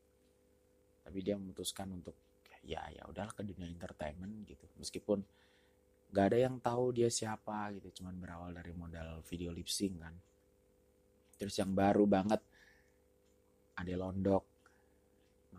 tapi 1.06 1.18
dia 1.22 1.38
memutuskan 1.38 1.86
untuk 1.94 2.18
ya 2.66 2.82
ya 2.90 3.06
udahlah 3.06 3.30
ke 3.30 3.46
dunia 3.46 3.70
entertainment 3.70 4.42
gitu 4.44 4.66
meskipun 4.74 5.22
gak 6.10 6.34
ada 6.34 6.50
yang 6.50 6.58
tahu 6.58 6.90
dia 6.90 7.06
siapa 7.06 7.70
gitu 7.78 8.02
cuman 8.02 8.18
berawal 8.18 8.50
dari 8.50 8.74
modal 8.74 9.22
video 9.22 9.54
lip 9.54 9.70
sync 9.70 10.02
kan 10.02 10.14
terus 11.38 11.54
yang 11.56 11.70
baru 11.70 12.04
banget 12.10 12.42
Ade 13.78 13.94
Londok 13.94 14.44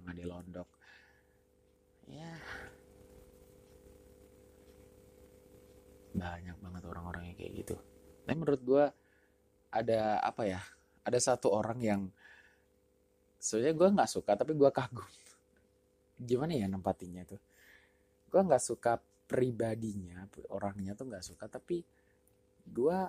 Mang 0.02 0.14
Ade 0.18 0.26
Londok 0.26 0.70
ya. 2.12 2.34
Banyak 6.12 6.58
banget 6.60 6.84
orang-orang 6.84 7.24
yang 7.32 7.38
kayak 7.40 7.54
gitu. 7.64 7.76
Tapi 8.28 8.36
menurut 8.36 8.62
gue 8.62 8.86
ada 9.72 10.20
apa 10.20 10.44
ya 10.44 10.60
ada 11.08 11.20
satu 11.20 11.48
orang 11.56 11.80
yang 11.80 12.02
sebenarnya 13.40 13.74
gue 13.74 13.90
nggak 13.96 14.12
suka 14.12 14.32
tapi 14.36 14.54
gue 14.54 14.70
kagum. 14.70 15.08
Gimana 16.22 16.54
ya 16.54 16.68
nempatinya 16.68 17.24
tuh? 17.26 17.42
Gue 18.28 18.42
nggak 18.44 18.64
suka 18.64 19.00
pribadinya 19.32 20.28
orangnya 20.52 20.92
tuh 20.92 21.08
nggak 21.08 21.24
suka 21.24 21.48
tapi 21.48 21.80
gue 22.68 23.00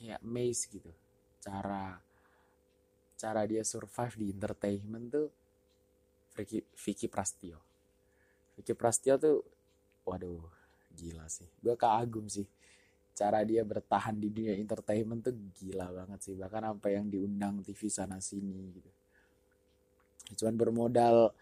kayak 0.00 0.24
maze 0.24 0.66
gitu. 0.72 0.90
Cara 1.44 2.00
cara 3.16 3.48
dia 3.48 3.64
survive 3.64 4.16
di 4.20 4.26
entertainment 4.32 5.06
tuh 5.08 5.28
Vicky, 6.36 6.60
Vicky 6.60 7.08
Prastio. 7.08 7.58
Vicky 8.60 8.76
Prastio 8.76 9.16
tuh 9.16 9.40
waduh 10.04 10.44
gila 10.92 11.24
sih. 11.32 11.48
Gue 11.56 11.74
kagum 11.80 12.28
sih. 12.28 12.44
Cara 13.16 13.40
dia 13.48 13.64
bertahan 13.64 14.12
di 14.20 14.28
dunia 14.28 14.52
entertainment 14.60 15.24
tuh 15.24 15.32
gila 15.56 15.88
banget 15.88 16.20
sih. 16.20 16.34
Bahkan 16.36 16.76
apa 16.76 16.92
yang 16.92 17.08
diundang 17.08 17.64
TV 17.64 17.88
sana 17.88 18.20
sini 18.20 18.60
gitu. 18.76 18.92
Cuman 20.36 20.54
bermodal 20.60 21.32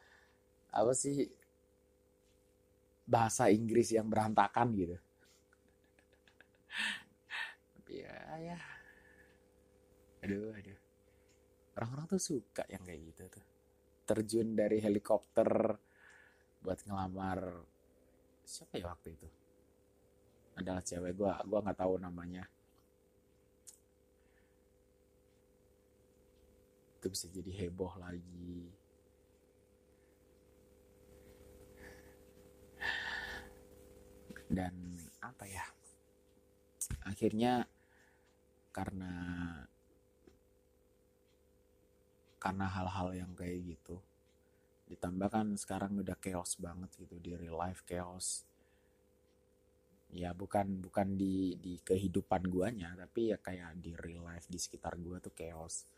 apa 0.70 0.92
sih 0.94 1.26
bahasa 3.04 3.50
Inggris 3.50 3.90
yang 3.90 4.06
berantakan 4.06 4.70
gitu. 4.78 4.96
Ya 7.90 8.14
ya. 8.38 8.58
Aduh 10.22 10.54
aduh. 10.54 10.78
Orang-orang 11.74 12.06
tuh 12.06 12.22
suka 12.22 12.62
yang 12.70 12.86
kayak 12.86 13.02
gitu 13.10 13.26
tuh 13.34 13.53
terjun 14.04 14.52
dari 14.52 14.78
helikopter 14.84 15.48
buat 16.60 16.80
ngelamar 16.84 17.40
siapa 18.44 18.76
ya 18.76 18.88
waktu 18.92 19.16
itu? 19.16 19.28
Adalah 20.60 20.84
cewek 20.84 21.12
gue 21.16 21.32
gue 21.32 21.60
nggak 21.64 21.80
tahu 21.80 21.94
namanya. 21.98 22.44
Itu 27.00 27.06
bisa 27.12 27.26
jadi 27.32 27.52
heboh 27.64 27.96
lagi. 28.00 28.70
Dan 34.48 34.94
apa 35.24 35.44
ya? 35.48 35.64
Akhirnya 37.08 37.64
karena 38.70 39.12
karena 42.44 42.68
hal-hal 42.68 43.16
yang 43.16 43.32
kayak 43.32 43.56
gitu. 43.64 43.96
Ditambahkan 44.84 45.56
sekarang 45.56 45.96
udah 46.04 46.12
chaos 46.20 46.60
banget 46.60 46.92
gitu 47.00 47.16
di 47.16 47.32
real 47.32 47.56
life 47.56 47.80
chaos. 47.88 48.44
Ya 50.12 50.36
bukan 50.36 50.84
bukan 50.84 51.16
di 51.16 51.56
di 51.56 51.80
kehidupan 51.80 52.44
guanya 52.52 52.92
tapi 53.00 53.32
ya 53.32 53.40
kayak 53.40 53.80
di 53.80 53.96
real 53.96 54.28
life 54.28 54.44
di 54.44 54.60
sekitar 54.60 55.00
gua 55.00 55.24
tuh 55.24 55.32
chaos. 55.32 55.88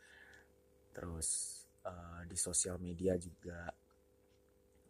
Terus 0.95 1.27
uh, 1.83 2.23
di 2.23 2.39
sosial 2.39 2.79
media 2.79 3.19
juga. 3.19 3.67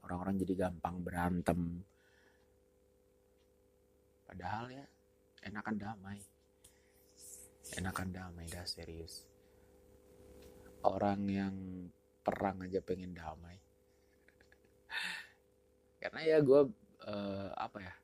Orang-orang 0.06 0.38
jadi 0.46 0.70
gampang 0.70 1.02
berantem. 1.02 1.82
Padahal 4.30 4.70
ya 4.70 4.86
enakan 5.42 5.76
damai. 5.76 6.22
Enakan 7.82 8.14
damai 8.14 8.46
dah 8.46 8.64
serius 8.64 9.37
orang 10.86 11.22
yang 11.30 11.56
perang 12.22 12.62
aja 12.66 12.84
pengen 12.84 13.16
damai. 13.16 13.58
Karena 16.02 16.22
ya 16.22 16.38
gue 16.44 16.62
uh, 17.08 17.50
apa 17.56 17.80
ya 17.80 17.96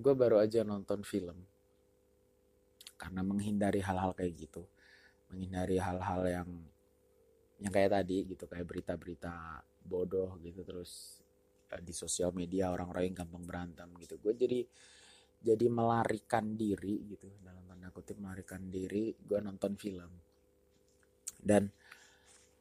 gue 0.00 0.14
baru 0.16 0.40
aja 0.40 0.64
nonton 0.64 1.04
film. 1.04 1.44
Karena 2.96 3.20
menghindari 3.20 3.84
hal-hal 3.84 4.16
kayak 4.16 4.48
gitu. 4.48 4.64
Menghindari 5.28 5.76
hal-hal 5.76 6.22
yang 6.26 6.50
yang 7.60 7.72
kayak 7.76 7.92
tadi 7.92 8.24
gitu 8.24 8.48
kayak 8.48 8.64
berita-berita 8.64 9.60
bodoh 9.84 10.40
gitu 10.40 10.64
terus 10.64 11.20
uh, 11.68 11.80
di 11.80 11.92
sosial 11.92 12.32
media 12.32 12.72
orang-orang 12.72 13.12
gampang 13.12 13.44
berantem 13.44 13.88
gitu. 14.00 14.16
Gue 14.16 14.32
jadi 14.32 14.64
jadi 15.40 15.66
melarikan 15.72 16.52
diri 16.52 17.00
gitu 17.08 17.28
dalam 17.40 17.64
tanda 17.64 17.88
kutip 17.88 18.20
melarikan 18.20 18.68
diri 18.68 19.16
gue 19.16 19.38
nonton 19.40 19.72
film. 19.80 20.12
Dan 21.40 21.64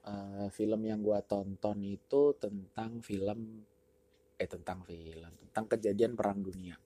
uh, 0.07 0.47
film 0.47 0.81
yang 0.87 1.03
gue 1.03 1.19
tonton 1.27 1.83
itu 1.83 2.39
tentang 2.39 3.03
film 3.03 3.67
eh 4.39 4.47
tentang 4.47 4.87
film 4.87 5.31
tentang 5.51 5.65
kejadian 5.75 6.15
perang 6.15 6.39
dunia. 6.39 6.79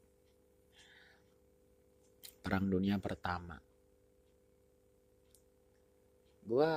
Perang 2.41 2.65
dunia 2.65 2.97
pertama. 2.97 3.53
Gue 6.43 6.71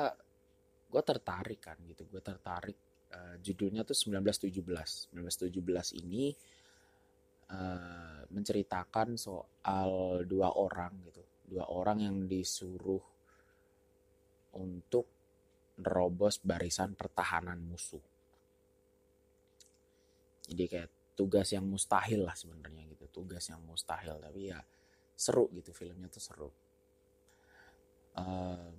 gue 0.87 1.03
tertarik 1.03 1.61
kan 1.61 1.77
gitu 1.85 2.07
gue 2.07 2.23
tertarik 2.23 2.79
uh, 3.13 3.37
judulnya 3.43 3.83
tuh 3.83 3.93
1917 3.93 5.13
1917 5.13 6.01
ini 6.01 6.31
uh, 7.51 8.27
menceritakan 8.31 9.15
soal 9.15 10.23
dua 10.27 10.55
orang 10.55 10.93
gitu 11.07 11.23
dua 11.47 11.71
orang 11.71 12.03
yang 12.03 12.17
disuruh 12.27 13.03
untuk 14.59 15.07
nerobos 15.79 16.41
barisan 16.43 16.97
pertahanan 16.99 17.61
musuh. 17.63 18.03
Jadi 20.47 20.65
kayak 20.67 20.91
tugas 21.15 21.53
yang 21.53 21.67
mustahil 21.67 22.27
lah 22.27 22.35
sebenarnya 22.35 22.87
gitu, 22.91 23.23
tugas 23.23 23.47
yang 23.51 23.63
mustahil 23.63 24.19
tapi 24.19 24.51
ya 24.51 24.59
seru 25.17 25.49
gitu 25.55 25.71
filmnya 25.71 26.09
tuh 26.11 26.23
seru. 26.23 26.51
Uh, 28.17 28.73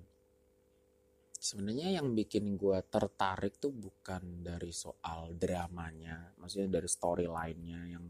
sebenarnya 1.38 2.02
yang 2.02 2.18
bikin 2.18 2.58
gue 2.58 2.82
tertarik 2.90 3.62
tuh 3.62 3.70
bukan 3.70 4.42
dari 4.42 4.74
soal 4.74 5.38
dramanya, 5.38 6.34
maksudnya 6.42 6.82
dari 6.82 6.90
storyline-nya 6.90 7.82
yang 7.94 8.06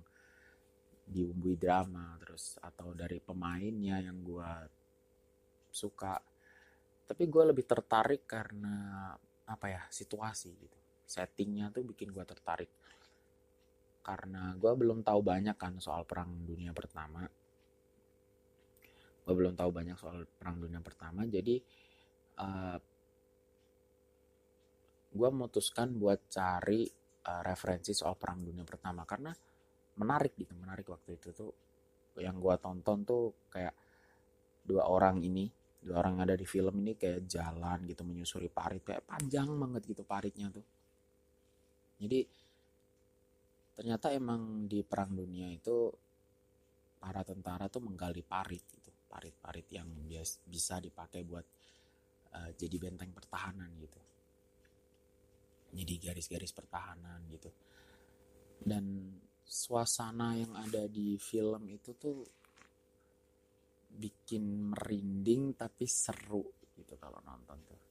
diumbui 1.08 1.56
drama 1.56 2.20
terus 2.20 2.60
atau 2.60 2.92
dari 2.92 3.24
pemainnya 3.24 4.04
yang 4.04 4.20
gue 4.20 4.52
suka. 5.72 6.20
Tapi 7.08 7.24
gue 7.32 7.44
lebih 7.48 7.64
tertarik 7.64 8.28
karena 8.28 9.16
apa 9.48 9.66
ya 9.72 9.82
situasi 9.88 10.52
gitu. 10.60 10.80
Settingnya 11.08 11.72
tuh 11.72 11.88
bikin 11.88 12.12
gue 12.12 12.26
tertarik. 12.28 12.72
Karena 14.04 14.52
gue 14.60 14.72
belum 14.76 15.04
tahu 15.04 15.24
banyak 15.24 15.56
kan 15.56 15.80
soal 15.80 16.04
perang 16.04 16.44
dunia 16.44 16.76
pertama. 16.76 17.24
Gue 19.24 19.34
belum 19.36 19.56
tahu 19.56 19.72
banyak 19.72 19.96
soal 19.96 20.28
perang 20.36 20.60
dunia 20.60 20.80
pertama 20.80 21.28
jadi 21.28 21.60
uh, 22.40 22.76
eh, 22.76 22.80
gue 25.12 25.30
memutuskan 25.32 25.96
buat 25.98 26.30
cari 26.30 26.88
uh, 27.28 27.42
referensi 27.44 27.92
soal 27.96 28.16
perang 28.20 28.44
dunia 28.44 28.64
pertama. 28.68 29.04
Karena 29.04 29.32
menarik 29.98 30.34
gitu 30.38 30.54
menarik 30.58 30.88
waktu 30.88 31.18
itu 31.18 31.34
tuh. 31.34 31.52
Yang 32.18 32.38
gue 32.42 32.56
tonton 32.58 33.06
tuh 33.06 33.24
kayak 33.54 33.76
dua 34.66 34.90
orang 34.90 35.22
ini 35.22 35.46
dua 35.78 36.02
orang 36.04 36.26
ada 36.26 36.34
di 36.34 36.44
film 36.44 36.82
ini 36.84 36.98
kayak 36.98 37.30
jalan 37.30 37.86
gitu 37.86 38.02
menyusuri 38.04 38.50
parit 38.50 38.82
kayak 38.82 39.06
panjang 39.06 39.48
banget 39.48 39.82
gitu 39.86 40.04
paritnya 40.04 40.50
tuh. 40.50 40.66
Jadi 41.98 42.20
ternyata 43.78 44.10
emang 44.10 44.66
di 44.66 44.82
perang 44.82 45.14
dunia 45.14 45.46
itu 45.54 45.94
para 46.98 47.22
tentara 47.22 47.70
tuh 47.70 47.86
menggali 47.86 48.26
parit 48.26 48.66
gitu 48.74 48.90
parit-parit 49.08 49.66
yang 49.72 49.88
bias, 50.06 50.44
bisa 50.44 50.78
dipakai 50.84 51.24
buat 51.24 51.46
uh, 52.36 52.52
jadi 52.54 52.76
benteng 52.78 53.16
pertahanan 53.16 53.72
gitu. 53.80 53.98
Jadi 55.74 55.94
garis-garis 56.00 56.52
pertahanan 56.52 57.24
gitu. 57.32 57.50
Dan 58.60 59.16
suasana 59.48 60.36
yang 60.36 60.52
ada 60.60 60.84
di 60.92 61.16
film 61.16 61.72
itu 61.72 61.96
tuh 61.96 62.20
bikin 63.88 64.76
merinding 64.76 65.56
tapi 65.56 65.88
seru 65.88 66.44
gitu 66.76 67.00
kalau 67.00 67.24
nonton 67.24 67.58
tuh. 67.64 67.82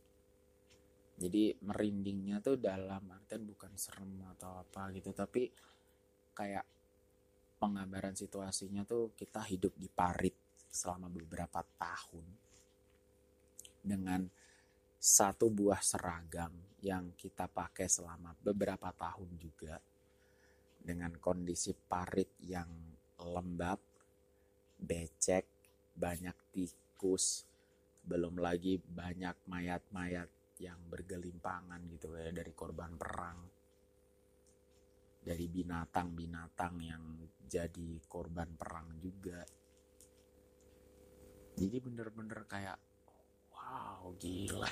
Jadi 1.17 1.57
merindingnya 1.65 2.45
tuh 2.45 2.61
dalam 2.61 3.09
artian 3.09 3.49
bukan 3.49 3.73
serem 3.81 4.21
atau 4.37 4.61
apa 4.61 4.93
gitu 4.93 5.17
tapi 5.17 5.49
kayak 6.37 6.67
penggambaran 7.57 8.13
situasinya 8.13 8.85
tuh 8.85 9.17
kita 9.17 9.41
hidup 9.49 9.73
di 9.81 9.89
parit 9.89 10.37
selama 10.69 11.09
beberapa 11.09 11.65
tahun 11.65 12.27
dengan 13.81 14.29
satu 15.01 15.49
buah 15.49 15.81
seragam 15.81 16.53
yang 16.85 17.17
kita 17.17 17.49
pakai 17.49 17.89
selama 17.89 18.37
beberapa 18.37 18.93
tahun 18.93 19.41
juga 19.41 19.81
dengan 20.87 21.19
kondisi 21.19 21.75
parit 21.75 22.39
yang 22.47 22.71
lembab, 23.19 23.83
becek, 24.79 25.45
banyak 25.99 26.55
tikus, 26.55 27.43
belum 28.07 28.39
lagi 28.39 28.79
banyak 28.79 29.35
mayat-mayat 29.51 30.31
yang 30.63 30.79
bergelimpangan 30.87 31.83
gitu 31.91 32.15
ya 32.15 32.31
dari 32.31 32.55
korban 32.55 32.95
perang 32.95 33.57
dari 35.27 35.51
binatang-binatang 35.51 36.75
yang 36.87 37.03
jadi 37.51 37.99
korban 38.07 38.47
perang 38.55 38.95
juga. 39.03 39.43
Jadi 41.59 41.77
bener-bener 41.83 42.47
kayak 42.47 42.79
wow 43.51 44.15
gila. 44.23 44.71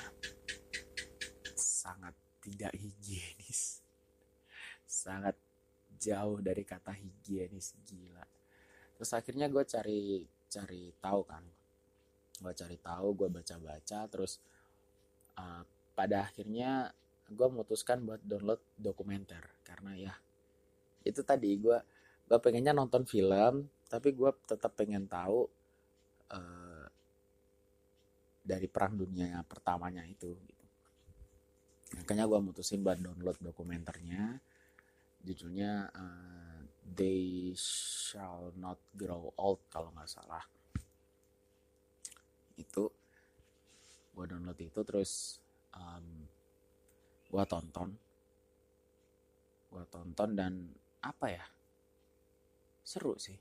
Sangat 1.59 2.15
tidak 2.39 2.71
higienis. 2.71 3.83
Sangat 4.87 5.35
jauh 5.97 6.39
dari 6.43 6.63
kata 6.63 6.93
higienis 6.93 7.75
gila. 7.87 8.25
Terus 8.95 9.11
akhirnya 9.11 9.47
gue 9.51 9.63
cari 9.63 10.23
cari 10.47 10.93
tahu 10.99 11.21
kan. 11.27 11.43
Gue 12.39 12.53
cari 12.53 12.77
tahu 12.79 13.07
gue 13.15 13.29
baca-baca 13.31 13.99
terus 14.11 14.39
uh, 15.39 15.63
pada 15.95 16.27
akhirnya 16.27 16.91
gue 17.25 17.47
memutuskan 17.47 18.03
buat 18.03 18.21
download 18.23 18.61
dokumenter. 18.77 19.43
Karena 19.63 19.95
ya 19.95 20.13
itu 21.05 21.21
tadi 21.21 21.53
gue 21.61 21.77
gue 22.25 22.39
pengennya 22.41 22.73
nonton 22.73 23.05
film 23.05 23.69
tapi 23.85 24.17
gue 24.17 24.31
tetap 24.49 24.73
pengen 24.73 25.05
tahu 25.05 25.45
uh, 26.33 26.85
dari 28.41 28.65
perang 28.65 28.97
dunia 28.97 29.45
pertamanya 29.45 30.01
itu 30.05 30.33
gitu. 30.33 30.65
makanya 32.01 32.25
gue 32.25 32.39
mutusin 32.41 32.81
buat 32.81 32.97
download 32.97 33.37
dokumenternya 33.37 34.41
judulnya 35.25 35.89
uh, 35.89 36.61
They 36.85 37.51
Shall 37.57 38.53
Not 38.61 38.93
Grow 38.93 39.33
Old 39.41 39.65
kalau 39.73 39.89
nggak 39.89 40.05
salah. 40.07 40.45
Itu 42.55 42.93
gue 44.15 44.25
download 44.29 44.59
itu 44.61 44.79
terus 44.85 45.41
um, 45.73 46.29
gue 47.27 47.43
tonton. 47.49 47.89
Gue 49.73 49.83
tonton 49.89 50.29
dan 50.37 50.53
apa 51.01 51.27
ya? 51.27 51.45
Seru 52.85 53.17
sih. 53.17 53.35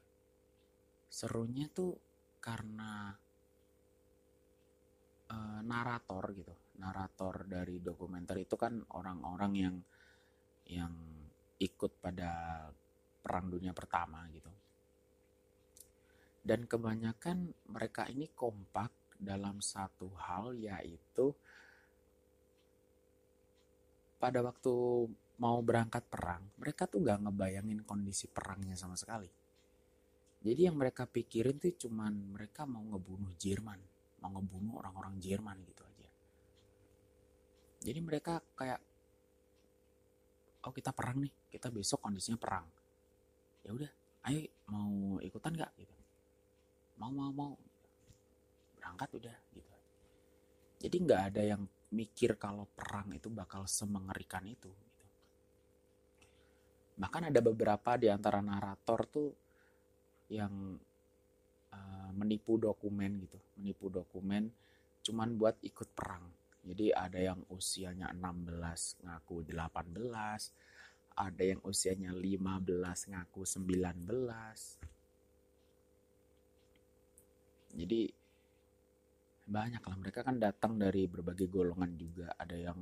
Serunya 1.07 1.68
tuh 1.68 1.94
karena 2.40 3.12
uh, 5.31 5.61
narator 5.62 6.25
gitu. 6.33 6.55
Narator 6.81 7.47
dari 7.47 7.79
dokumenter 7.79 8.40
itu 8.40 8.59
kan 8.59 8.83
orang-orang 8.99 9.53
yang 9.55 9.77
yang 10.64 11.13
ikut 11.61 11.93
pada 12.03 12.31
perang 13.23 13.49
dunia 13.49 13.73
pertama 13.73 14.27
gitu 14.31 14.51
dan 16.45 16.69
kebanyakan 16.69 17.57
mereka 17.73 18.05
ini 18.12 18.29
kompak 18.37 18.93
dalam 19.17 19.64
satu 19.64 20.12
hal 20.21 20.53
yaitu 20.61 21.33
pada 24.21 24.45
waktu 24.45 24.73
mau 25.40 25.59
berangkat 25.61 26.05
perang, 26.07 26.40
mereka 26.61 26.87
tuh 26.87 27.03
gak 27.03 27.27
ngebayangin 27.27 27.83
kondisi 27.83 28.31
perangnya 28.31 28.79
sama 28.79 28.95
sekali. 28.95 29.27
Jadi 30.45 30.61
yang 30.69 30.77
mereka 30.77 31.09
pikirin 31.09 31.57
tuh 31.57 31.75
cuman 31.77 32.37
mereka 32.37 32.69
mau 32.69 32.85
ngebunuh 32.85 33.33
Jerman, 33.40 33.81
mau 34.21 34.31
ngebunuh 34.37 34.81
orang-orang 34.85 35.17
Jerman 35.17 35.57
gitu 35.64 35.83
aja. 35.83 36.09
Jadi 37.85 38.01
mereka 38.01 38.40
kayak, 38.53 38.81
oh 40.64 40.72
kita 40.72 40.90
perang 40.96 41.20
nih, 41.20 41.33
kita 41.53 41.68
besok 41.68 42.05
kondisinya 42.05 42.40
perang. 42.40 42.66
Ya 43.64 43.70
udah, 43.72 43.90
ayo 44.29 44.40
mau 44.68 45.20
ikutan 45.20 45.53
gak 45.57 45.72
gitu. 45.77 45.94
Mau 47.00 47.12
mau 47.12 47.33
mau. 47.33 47.53
Berangkat 48.77 49.09
udah 49.16 49.37
gitu. 49.57 49.74
Jadi 50.85 50.96
nggak 51.00 51.22
ada 51.33 51.42
yang 51.44 51.62
mikir 51.94 52.37
kalau 52.37 52.66
perang 52.66 53.14
itu 53.14 53.31
bakal 53.31 53.64
semengerikan 53.70 54.44
itu 54.44 54.68
bahkan 56.94 57.27
ada 57.27 57.42
beberapa 57.42 57.98
di 57.98 58.07
antara 58.07 58.38
narator 58.38 59.00
tuh 59.11 59.31
yang 60.31 60.79
uh, 61.74 62.11
menipu 62.14 62.55
dokumen 62.55 63.18
gitu 63.27 63.38
menipu 63.59 63.90
dokumen 63.90 64.46
cuman 65.03 65.35
buat 65.35 65.59
ikut 65.66 65.90
perang 65.90 66.22
jadi 66.64 66.96
ada 66.96 67.20
yang 67.20 67.40
usianya 67.53 68.09
16 68.16 69.05
ngaku 69.05 69.44
18 69.53 69.94
ada 71.14 71.42
yang 71.44 71.61
usianya 71.62 72.11
15 72.11 73.12
ngaku 73.12 73.40
19 73.44 74.94
jadi 77.74 78.00
banyak 79.44 79.83
lah 79.85 79.96
mereka 80.00 80.24
kan 80.24 80.40
datang 80.40 80.81
dari 80.81 81.05
berbagai 81.05 81.53
golongan 81.53 81.92
juga. 81.98 82.33
Ada 82.33 82.57
yang 82.57 82.81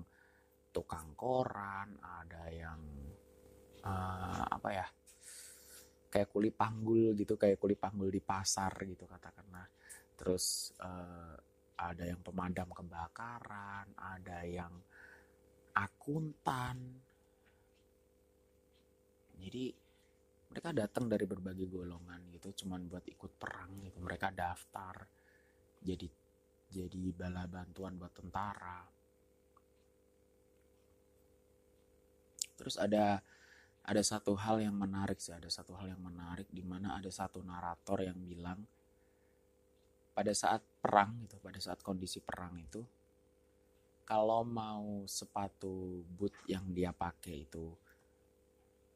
tukang 0.73 1.13
koran 1.19 2.01
ada 2.01 2.49
yang 2.49 2.81
uh, 3.85 4.45
apa 4.49 4.69
ya 4.73 4.87
kayak 6.09 6.33
kuli 6.33 6.49
panggul 6.49 7.13
gitu 7.13 7.37
kayak 7.37 7.61
kuli 7.61 7.77
panggul 7.77 8.09
di 8.09 8.23
pasar 8.23 8.73
gitu 8.87 9.09
katakanlah. 9.09 9.67
Terus 10.15 10.77
uh, 10.79 11.37
ada 11.79 12.05
yang 12.05 12.21
pemadam 12.21 12.69
kebakaran 12.71 13.87
ada 13.97 14.45
yang 14.45 14.73
akuntan. 15.73 16.77
Jadi 19.43 19.75
mereka 20.53 20.71
datang 20.77 21.09
dari 21.09 21.25
berbagai 21.25 21.67
golongan 21.67 22.29
gitu 22.31 22.65
cuman 22.65 22.87
buat 22.87 23.05
ikut 23.09 23.33
perang 23.41 23.83
gitu. 23.89 23.99
Mereka 24.05 24.31
daftar 24.37 25.09
jadi 25.83 26.07
jadi 26.73 27.03
bala 27.13 27.45
bantuan 27.49 27.97
buat 27.97 28.13
tentara. 28.13 28.85
Terus 32.57 32.77
ada 32.79 33.19
ada 33.83 34.03
satu 34.03 34.39
hal 34.39 34.63
yang 34.63 34.79
menarik 34.79 35.19
sih 35.19 35.35
ada 35.35 35.51
satu 35.51 35.75
hal 35.75 35.91
yang 35.91 36.03
menarik 36.03 36.47
di 36.55 36.63
mana 36.63 36.95
ada 36.95 37.11
satu 37.11 37.43
narator 37.43 37.99
yang 38.07 38.15
bilang 38.23 38.63
pada 40.13 40.33
saat 40.37 40.61
perang 40.81 41.25
gitu 41.25 41.41
pada 41.41 41.59
saat 41.61 41.81
kondisi 41.81 42.21
perang 42.21 42.57
itu 42.61 42.85
kalau 44.05 44.45
mau 44.45 45.09
sepatu 45.09 46.05
boot 46.05 46.37
yang 46.45 46.69
dia 46.71 46.93
pakai 46.93 47.49
itu 47.49 47.73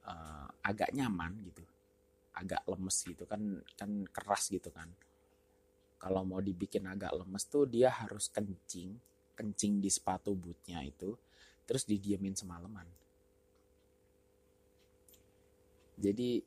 uh, 0.04 0.48
agak 0.60 0.92
nyaman 0.92 1.32
gitu 1.48 1.64
agak 2.36 2.62
lemes 2.68 2.96
gitu 3.00 3.24
kan 3.24 3.40
kan 3.74 3.90
keras 4.12 4.52
gitu 4.52 4.68
kan. 4.68 4.92
Kalau 5.96 6.22
mau 6.28 6.44
dibikin 6.44 6.84
agak 6.84 7.16
lemes 7.16 7.48
tuh 7.48 7.64
dia 7.64 7.88
harus 7.88 8.28
kencing 8.28 8.92
kencing 9.36 9.80
di 9.80 9.88
sepatu 9.92 10.36
bootnya 10.36 10.84
itu 10.84 11.16
terus 11.64 11.88
didiemin 11.88 12.36
semalaman. 12.36 12.84
Jadi 15.96 16.44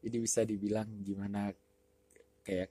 jadi 0.00 0.16
bisa 0.20 0.40
dibilang 0.46 0.86
gimana 1.02 1.50
kayak 2.46 2.70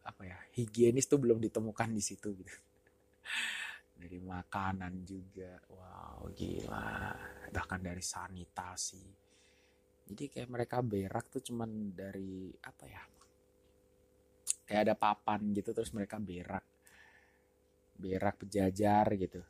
apa 0.00 0.22
ya 0.26 0.38
higienis 0.56 1.06
tuh 1.06 1.20
belum 1.20 1.38
ditemukan 1.38 1.90
di 1.92 2.02
situ 2.02 2.34
gitu. 2.34 2.50
Dari 4.00 4.18
makanan 4.18 5.04
juga 5.04 5.60
wow 5.68 6.24
gila. 6.32 7.12
Bahkan 7.52 7.80
dari 7.84 8.00
sanitasi. 8.00 9.04
Jadi 10.08 10.24
kayak 10.32 10.48
mereka 10.48 10.80
berak 10.80 11.28
tuh 11.28 11.44
cuman 11.44 11.92
dari 11.92 12.48
apa 12.64 12.84
ya 12.88 13.04
kayak 14.64 14.82
ada 14.88 14.94
papan 14.96 15.52
gitu 15.52 15.76
terus 15.76 15.92
mereka 15.92 16.16
berak. 16.16 16.64
Berak 18.00 18.40
pejajar 18.40 19.04
gitu. 19.20 19.44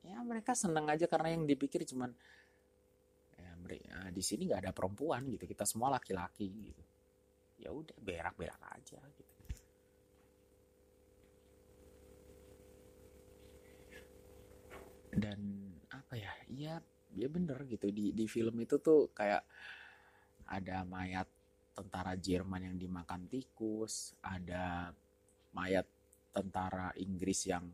Ya 0.00 0.24
mereka 0.24 0.56
seneng 0.56 0.88
aja 0.88 1.04
karena 1.04 1.36
yang 1.36 1.44
dipikir 1.44 1.84
cuman 1.84 2.16
di 4.12 4.22
sini 4.22 4.46
nggak 4.48 4.62
ada 4.68 4.72
perempuan 4.72 5.26
gitu. 5.28 5.44
Kita 5.44 5.66
semua 5.66 5.98
laki-laki 5.98 6.46
gitu. 6.46 6.82
Ya 7.60 7.70
udah 7.72 7.96
berak-berak 7.98 8.62
aja 8.62 9.00
gitu. 9.00 9.34
Dan 15.16 15.40
apa 15.88 16.14
ya 16.14 16.32
iya 16.52 16.74
ya 17.16 17.28
bener 17.32 17.64
gitu. 17.66 17.88
Di 17.88 18.12
di 18.12 18.24
film 18.28 18.60
itu 18.60 18.76
tuh 18.78 19.08
kayak 19.16 19.42
ada 20.46 20.86
mayat 20.86 21.26
tentara 21.76 22.16
Jerman 22.16 22.72
yang 22.72 22.76
dimakan 22.80 23.28
tikus 23.28 24.16
ada 24.24 24.92
mayat 25.52 25.84
tentara 26.32 26.92
Inggris 27.00 27.48
yang 27.48 27.64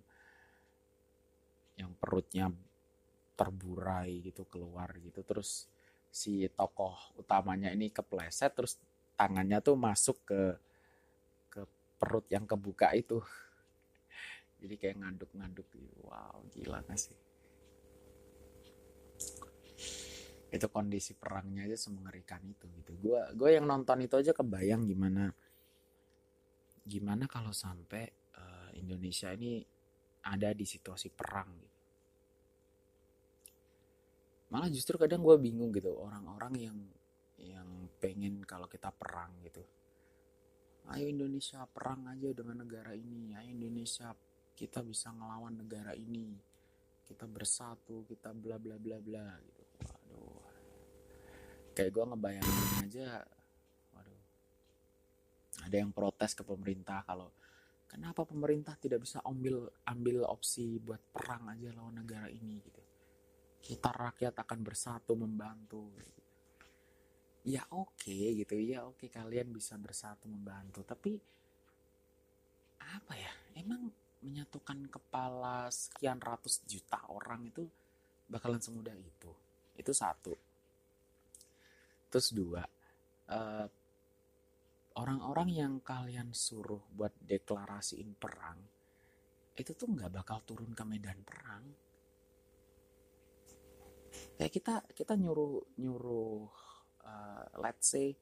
yang 1.79 1.91
perutnya 1.99 2.47
terburai 3.35 4.23
gitu 4.23 4.47
keluar 4.47 4.95
gitu. 5.03 5.23
Terus 5.27 5.67
si 6.13 6.45
tokoh 6.53 7.17
utamanya 7.17 7.73
ini 7.73 7.89
kepleset 7.89 8.53
terus 8.53 8.77
tangannya 9.17 9.65
tuh 9.65 9.81
masuk 9.81 10.21
ke 10.29 10.43
ke 11.49 11.65
perut 11.97 12.29
yang 12.29 12.45
kebuka 12.45 12.93
itu. 12.93 13.17
Jadi 14.61 14.75
kayak 14.77 15.01
ngaduk-ngaduk 15.01 15.67
gitu. 15.73 16.01
Wow 16.05 16.45
gila 16.53 16.85
gak 16.85 17.01
sih? 17.01 17.17
Itu 20.53 20.69
kondisi 20.69 21.17
perangnya 21.17 21.65
aja 21.65 21.81
semengerikan 21.81 22.45
itu 22.45 22.69
gitu. 22.77 22.93
Gue 23.01 23.25
gue 23.33 23.57
yang 23.57 23.65
nonton 23.65 24.05
itu 24.05 24.21
aja 24.21 24.37
kebayang 24.37 24.85
gimana 24.85 25.33
gimana 26.83 27.31
kalau 27.31 27.55
sampai 27.55 28.11
uh, 28.35 28.69
Indonesia 28.75 29.31
ini 29.31 29.63
ada 30.27 30.51
di 30.51 30.67
situasi 30.67 31.15
perang 31.15 31.51
gitu 31.63 31.72
malah 34.53 34.69
justru 34.69 35.01
kadang 35.01 35.25
gue 35.25 35.33
bingung 35.41 35.73
gitu 35.73 35.97
orang-orang 35.97 36.53
yang 36.61 36.79
yang 37.41 37.89
pengen 37.97 38.45
kalau 38.45 38.69
kita 38.69 38.93
perang 38.93 39.33
gitu. 39.41 39.65
Ayo 40.93 41.09
Indonesia 41.09 41.65
perang 41.65 42.05
aja 42.13 42.29
dengan 42.37 42.61
negara 42.61 42.93
ini. 42.93 43.33
Ayo 43.33 43.57
Indonesia 43.57 44.13
kita 44.53 44.85
bisa 44.85 45.09
ngelawan 45.09 45.57
negara 45.57 45.97
ini. 45.97 46.37
Kita 47.01 47.25
bersatu 47.25 48.05
kita 48.05 48.37
bla 48.37 48.61
bla 48.61 48.77
bla 48.77 49.01
bla 49.01 49.27
gitu. 49.41 49.63
Waduh. 49.89 50.45
Kayak 51.73 51.91
gue 51.97 52.05
ngebayangin 52.13 52.61
aja 52.85 53.09
waduh. 53.97 54.23
Ada 55.65 55.77
yang 55.81 55.97
protes 55.97 56.37
ke 56.37 56.45
pemerintah 56.45 57.01
kalau 57.09 57.33
kenapa 57.89 58.29
pemerintah 58.29 58.77
tidak 58.77 59.01
bisa 59.01 59.25
ambil 59.25 59.65
ambil 59.89 60.29
opsi 60.29 60.77
buat 60.77 61.01
perang 61.09 61.49
aja 61.49 61.73
lawan 61.73 62.05
negara 62.05 62.29
ini? 62.29 62.61
Gitu 62.61 62.82
kita 63.63 63.95
rakyat 63.95 64.35
akan 64.43 64.61
bersatu 64.67 65.15
membantu. 65.15 65.87
Ya 67.47 67.63
oke 67.71 68.03
okay, 68.03 68.43
gitu 68.43 68.59
ya 68.59 68.83
oke 68.83 69.07
okay, 69.07 69.09
kalian 69.09 69.55
bisa 69.55 69.79
bersatu 69.79 70.27
membantu. 70.27 70.83
Tapi 70.83 71.15
apa 72.83 73.15
ya 73.15 73.33
emang 73.57 73.87
menyatukan 74.23 74.91
kepala 74.91 75.71
sekian 75.71 76.19
ratus 76.19 76.63
juta 76.67 76.99
orang 77.07 77.47
itu 77.47 77.63
bakalan 78.27 78.59
semudah 78.59 78.95
itu? 78.99 79.31
Itu 79.79 79.95
satu. 79.95 80.35
Terus 82.11 82.29
dua 82.35 82.63
eh, 83.31 83.67
orang-orang 84.99 85.49
yang 85.49 85.73
kalian 85.81 86.35
suruh 86.35 86.83
buat 86.93 87.15
deklarasiin 87.25 88.13
perang 88.19 88.59
itu 89.53 89.73
tuh 89.77 89.89
nggak 89.89 90.13
bakal 90.13 90.41
turun 90.45 90.73
ke 90.73 90.85
medan 90.85 91.21
perang 91.25 91.65
kayak 94.37 94.53
kita 94.53 94.75
kita 94.93 95.15
nyuruh 95.17 95.77
nyuruh 95.79 96.49
uh, 97.05 97.45
let's 97.61 97.93
say 97.93 98.15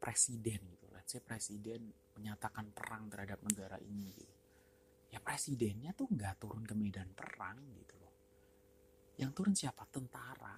presiden 0.00 0.60
gitu. 0.72 0.86
Let's 0.92 1.12
say 1.12 1.20
presiden 1.20 1.92
menyatakan 2.16 2.72
perang 2.72 3.12
terhadap 3.12 3.40
negara 3.44 3.76
ini 3.80 4.08
gitu. 4.16 4.34
Ya 5.10 5.18
presidennya 5.18 5.92
tuh 5.92 6.08
nggak 6.08 6.40
turun 6.40 6.62
ke 6.64 6.72
medan 6.72 7.10
perang 7.12 7.58
gitu 7.76 7.94
loh. 7.98 8.14
Yang 9.18 9.30
turun 9.36 9.54
siapa? 9.54 9.84
Tentara. 9.90 10.56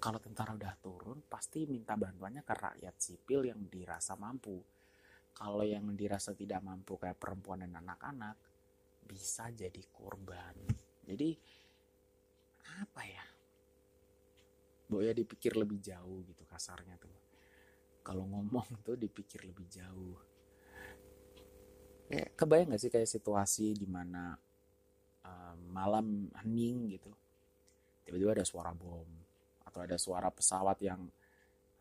Kalau 0.00 0.20
tentara 0.20 0.52
udah 0.52 0.76
turun 0.84 1.24
pasti 1.24 1.64
minta 1.64 1.96
bantuannya 1.96 2.44
ke 2.44 2.52
rakyat 2.52 2.96
sipil 3.00 3.48
yang 3.48 3.64
dirasa 3.72 4.16
mampu. 4.20 4.60
Kalau 5.34 5.64
yang 5.64 5.88
dirasa 5.96 6.36
tidak 6.36 6.60
mampu 6.60 7.00
kayak 7.00 7.16
perempuan 7.16 7.64
dan 7.64 7.72
anak-anak 7.80 8.36
bisa 9.04 9.48
jadi 9.52 9.82
korban 9.92 10.83
jadi 11.04 11.36
apa 12.80 13.02
ya? 13.06 13.24
Ya 14.94 15.12
dipikir 15.12 15.58
lebih 15.58 15.82
jauh 15.82 16.22
gitu 16.26 16.46
kasarnya 16.46 16.96
tuh. 16.96 17.12
Kalau 18.04 18.24
ngomong 18.28 18.68
tuh 18.86 18.96
dipikir 18.96 19.44
lebih 19.44 19.68
jauh. 19.68 20.16
Kayak 22.08 22.36
kebayang 22.36 22.68
gak 22.74 22.82
sih 22.82 22.92
kayak 22.92 23.10
situasi 23.10 23.74
di 23.74 23.88
mana 23.88 24.36
uh, 25.24 25.54
malam 25.72 26.28
hening 26.42 26.94
gitu 26.94 27.10
tiba-tiba 28.04 28.36
ada 28.36 28.46
suara 28.46 28.70
bom 28.76 29.08
atau 29.64 29.80
ada 29.80 29.96
suara 29.96 30.28
pesawat 30.28 30.78
yang 30.84 31.08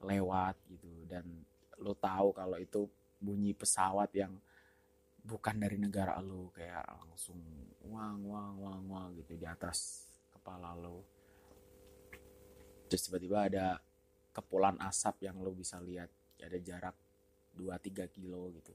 lewat 0.04 0.56
gitu 0.72 1.04
dan 1.08 1.28
lo 1.84 1.94
tahu 2.00 2.32
kalau 2.32 2.56
itu 2.60 2.88
bunyi 3.20 3.52
pesawat 3.52 4.12
yang 4.16 4.32
bukan 5.24 5.56
dari 5.56 5.80
negara 5.80 6.20
lo 6.20 6.52
kayak 6.52 6.84
langsung 7.08 7.40
wang 7.88 8.20
wang 8.28 8.60
wang 8.60 8.84
wang 8.92 9.08
gitu 9.16 9.40
di 9.40 9.48
atas 9.48 10.12
kepala 10.36 10.76
lo 10.76 11.00
terus 12.92 13.08
tiba-tiba 13.08 13.48
ada 13.48 13.80
kepulan 14.36 14.76
asap 14.84 15.30
yang 15.30 15.40
lo 15.40 15.56
bisa 15.56 15.80
lihat 15.80 16.12
ada 16.44 16.60
jarak 16.60 16.96
2-3 17.56 18.10
kilo 18.10 18.52
gitu. 18.52 18.74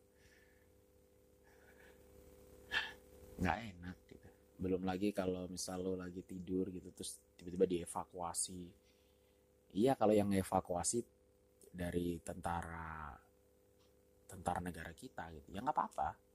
Nggak 3.39 3.59
enak 3.75 3.97
gitu. 4.09 4.29
Belum 4.59 4.83
lagi 4.87 5.13
kalau 5.13 5.47
misal 5.51 5.85
lo 5.85 5.95
lagi 5.99 6.25
tidur 6.25 6.73
gitu 6.73 6.89
terus 6.95 7.21
tiba-tiba 7.37 7.67
dievakuasi. 7.67 8.63
Iya 9.77 9.95
kalau 9.99 10.17
yang 10.17 10.33
evakuasi 10.33 11.05
dari 11.69 12.19
tentara 12.25 13.13
tentara 14.25 14.59
negara 14.63 14.91
kita 14.97 15.29
gitu. 15.35 15.53
Ya 15.53 15.61
nggak 15.61 15.77
apa-apa 15.77 16.28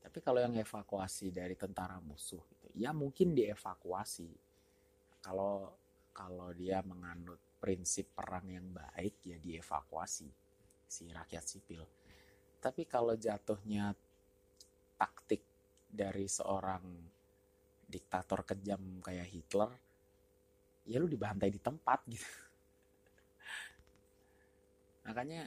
tapi 0.00 0.18
kalau 0.24 0.40
yang 0.40 0.56
evakuasi 0.56 1.28
dari 1.28 1.54
tentara 1.54 2.00
musuh 2.00 2.40
gitu, 2.48 2.72
ya 2.72 2.90
mungkin 2.96 3.36
dievakuasi. 3.36 4.32
Kalau 5.20 5.76
kalau 6.16 6.48
dia 6.56 6.80
menganut 6.80 7.60
prinsip 7.60 8.16
perang 8.16 8.48
yang 8.48 8.72
baik 8.72 9.20
ya 9.20 9.36
dievakuasi 9.36 10.28
si 10.88 11.04
rakyat 11.12 11.44
sipil. 11.44 11.84
Tapi 12.60 12.88
kalau 12.88 13.12
jatuhnya 13.12 13.92
taktik 14.96 15.44
dari 15.84 16.24
seorang 16.24 16.84
diktator 17.84 18.48
kejam 18.48 19.04
kayak 19.04 19.28
Hitler, 19.28 19.70
ya 20.88 20.96
lu 20.96 21.06
dibantai 21.06 21.52
di 21.52 21.60
tempat 21.60 22.00
gitu. 22.08 22.24
Makanya 25.04 25.44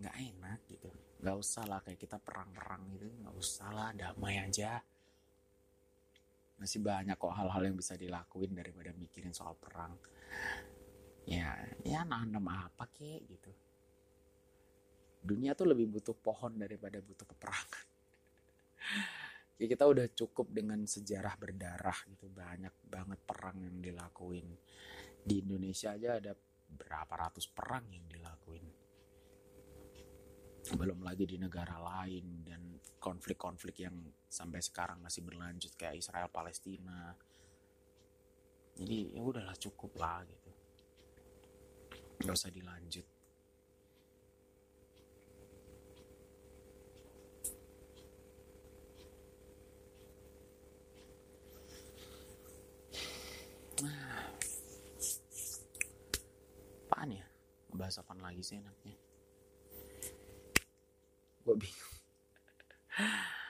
nggak 0.00 0.16
enak 0.16 0.60
gitu 0.72 0.88
nggak 1.24 1.40
usah 1.40 1.64
lah 1.64 1.80
kayak 1.80 1.96
kita 1.96 2.20
perang-perang 2.20 2.84
gitu. 3.00 3.08
Nggak 3.08 3.36
usah 3.40 3.68
lah 3.72 3.88
damai 3.96 4.36
aja. 4.36 4.76
Masih 6.60 6.84
banyak 6.84 7.16
kok 7.16 7.32
hal-hal 7.32 7.62
yang 7.64 7.80
bisa 7.80 7.96
dilakuin 7.96 8.52
daripada 8.52 8.92
mikirin 8.92 9.32
soal 9.32 9.56
perang. 9.56 9.96
Ya 11.24 11.56
ya 11.80 12.04
nanam 12.04 12.44
apa 12.52 12.84
kek 12.92 13.24
gitu. 13.24 13.48
Dunia 15.24 15.56
tuh 15.56 15.72
lebih 15.72 15.88
butuh 15.88 16.12
pohon 16.12 16.60
daripada 16.60 17.00
butuh 17.00 17.24
peperangan. 17.24 17.86
Ya 19.54 19.70
kita 19.70 19.86
udah 19.86 20.10
cukup 20.10 20.50
dengan 20.50 20.82
sejarah 20.82 21.38
berdarah 21.38 21.94
gitu. 22.10 22.26
Banyak 22.26 22.90
banget 22.90 23.22
perang 23.22 23.62
yang 23.62 23.78
dilakuin. 23.78 24.50
Di 25.22 25.46
Indonesia 25.46 25.94
aja 25.94 26.18
ada 26.18 26.34
berapa 26.74 27.14
ratus 27.14 27.46
perang 27.54 27.86
yang 27.86 28.02
dilakuin 28.10 28.73
belum 30.72 31.04
lagi 31.04 31.28
di 31.28 31.36
negara 31.36 31.76
lain 31.76 32.40
dan 32.40 32.80
konflik-konflik 32.96 33.84
yang 33.84 33.92
sampai 34.24 34.64
sekarang 34.64 34.96
masih 35.04 35.20
berlanjut 35.20 35.76
kayak 35.76 36.00
Israel 36.00 36.32
Palestina. 36.32 37.12
Jadi 38.72 39.12
ya 39.12 39.20
udahlah 39.20 39.52
cukup 39.60 39.92
lah 40.00 40.24
gitu. 40.24 40.50
Nggak 42.24 42.32
usah 42.32 42.48
dilanjut. 42.48 43.06
Nah 53.84 54.32
apaan 56.88 57.10
ya? 57.12 57.26
Ngebahas 57.68 58.00
apa 58.00 58.16
lagi 58.16 58.40
sih 58.40 58.56
enaknya 58.56 59.03
gue 61.44 61.56
bingung 61.60 61.96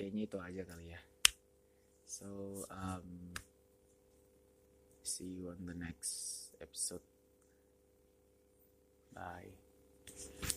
kayaknya 0.00 0.22
itu 0.24 0.38
aja 0.40 0.62
kali 0.64 0.96
ya. 0.96 1.00
So 2.08 2.26
um, 2.72 3.36
see 5.04 5.44
you 5.44 5.52
on 5.52 5.68
the 5.68 5.76
next 5.76 6.56
episode. 6.56 7.04
Bye 9.12 10.49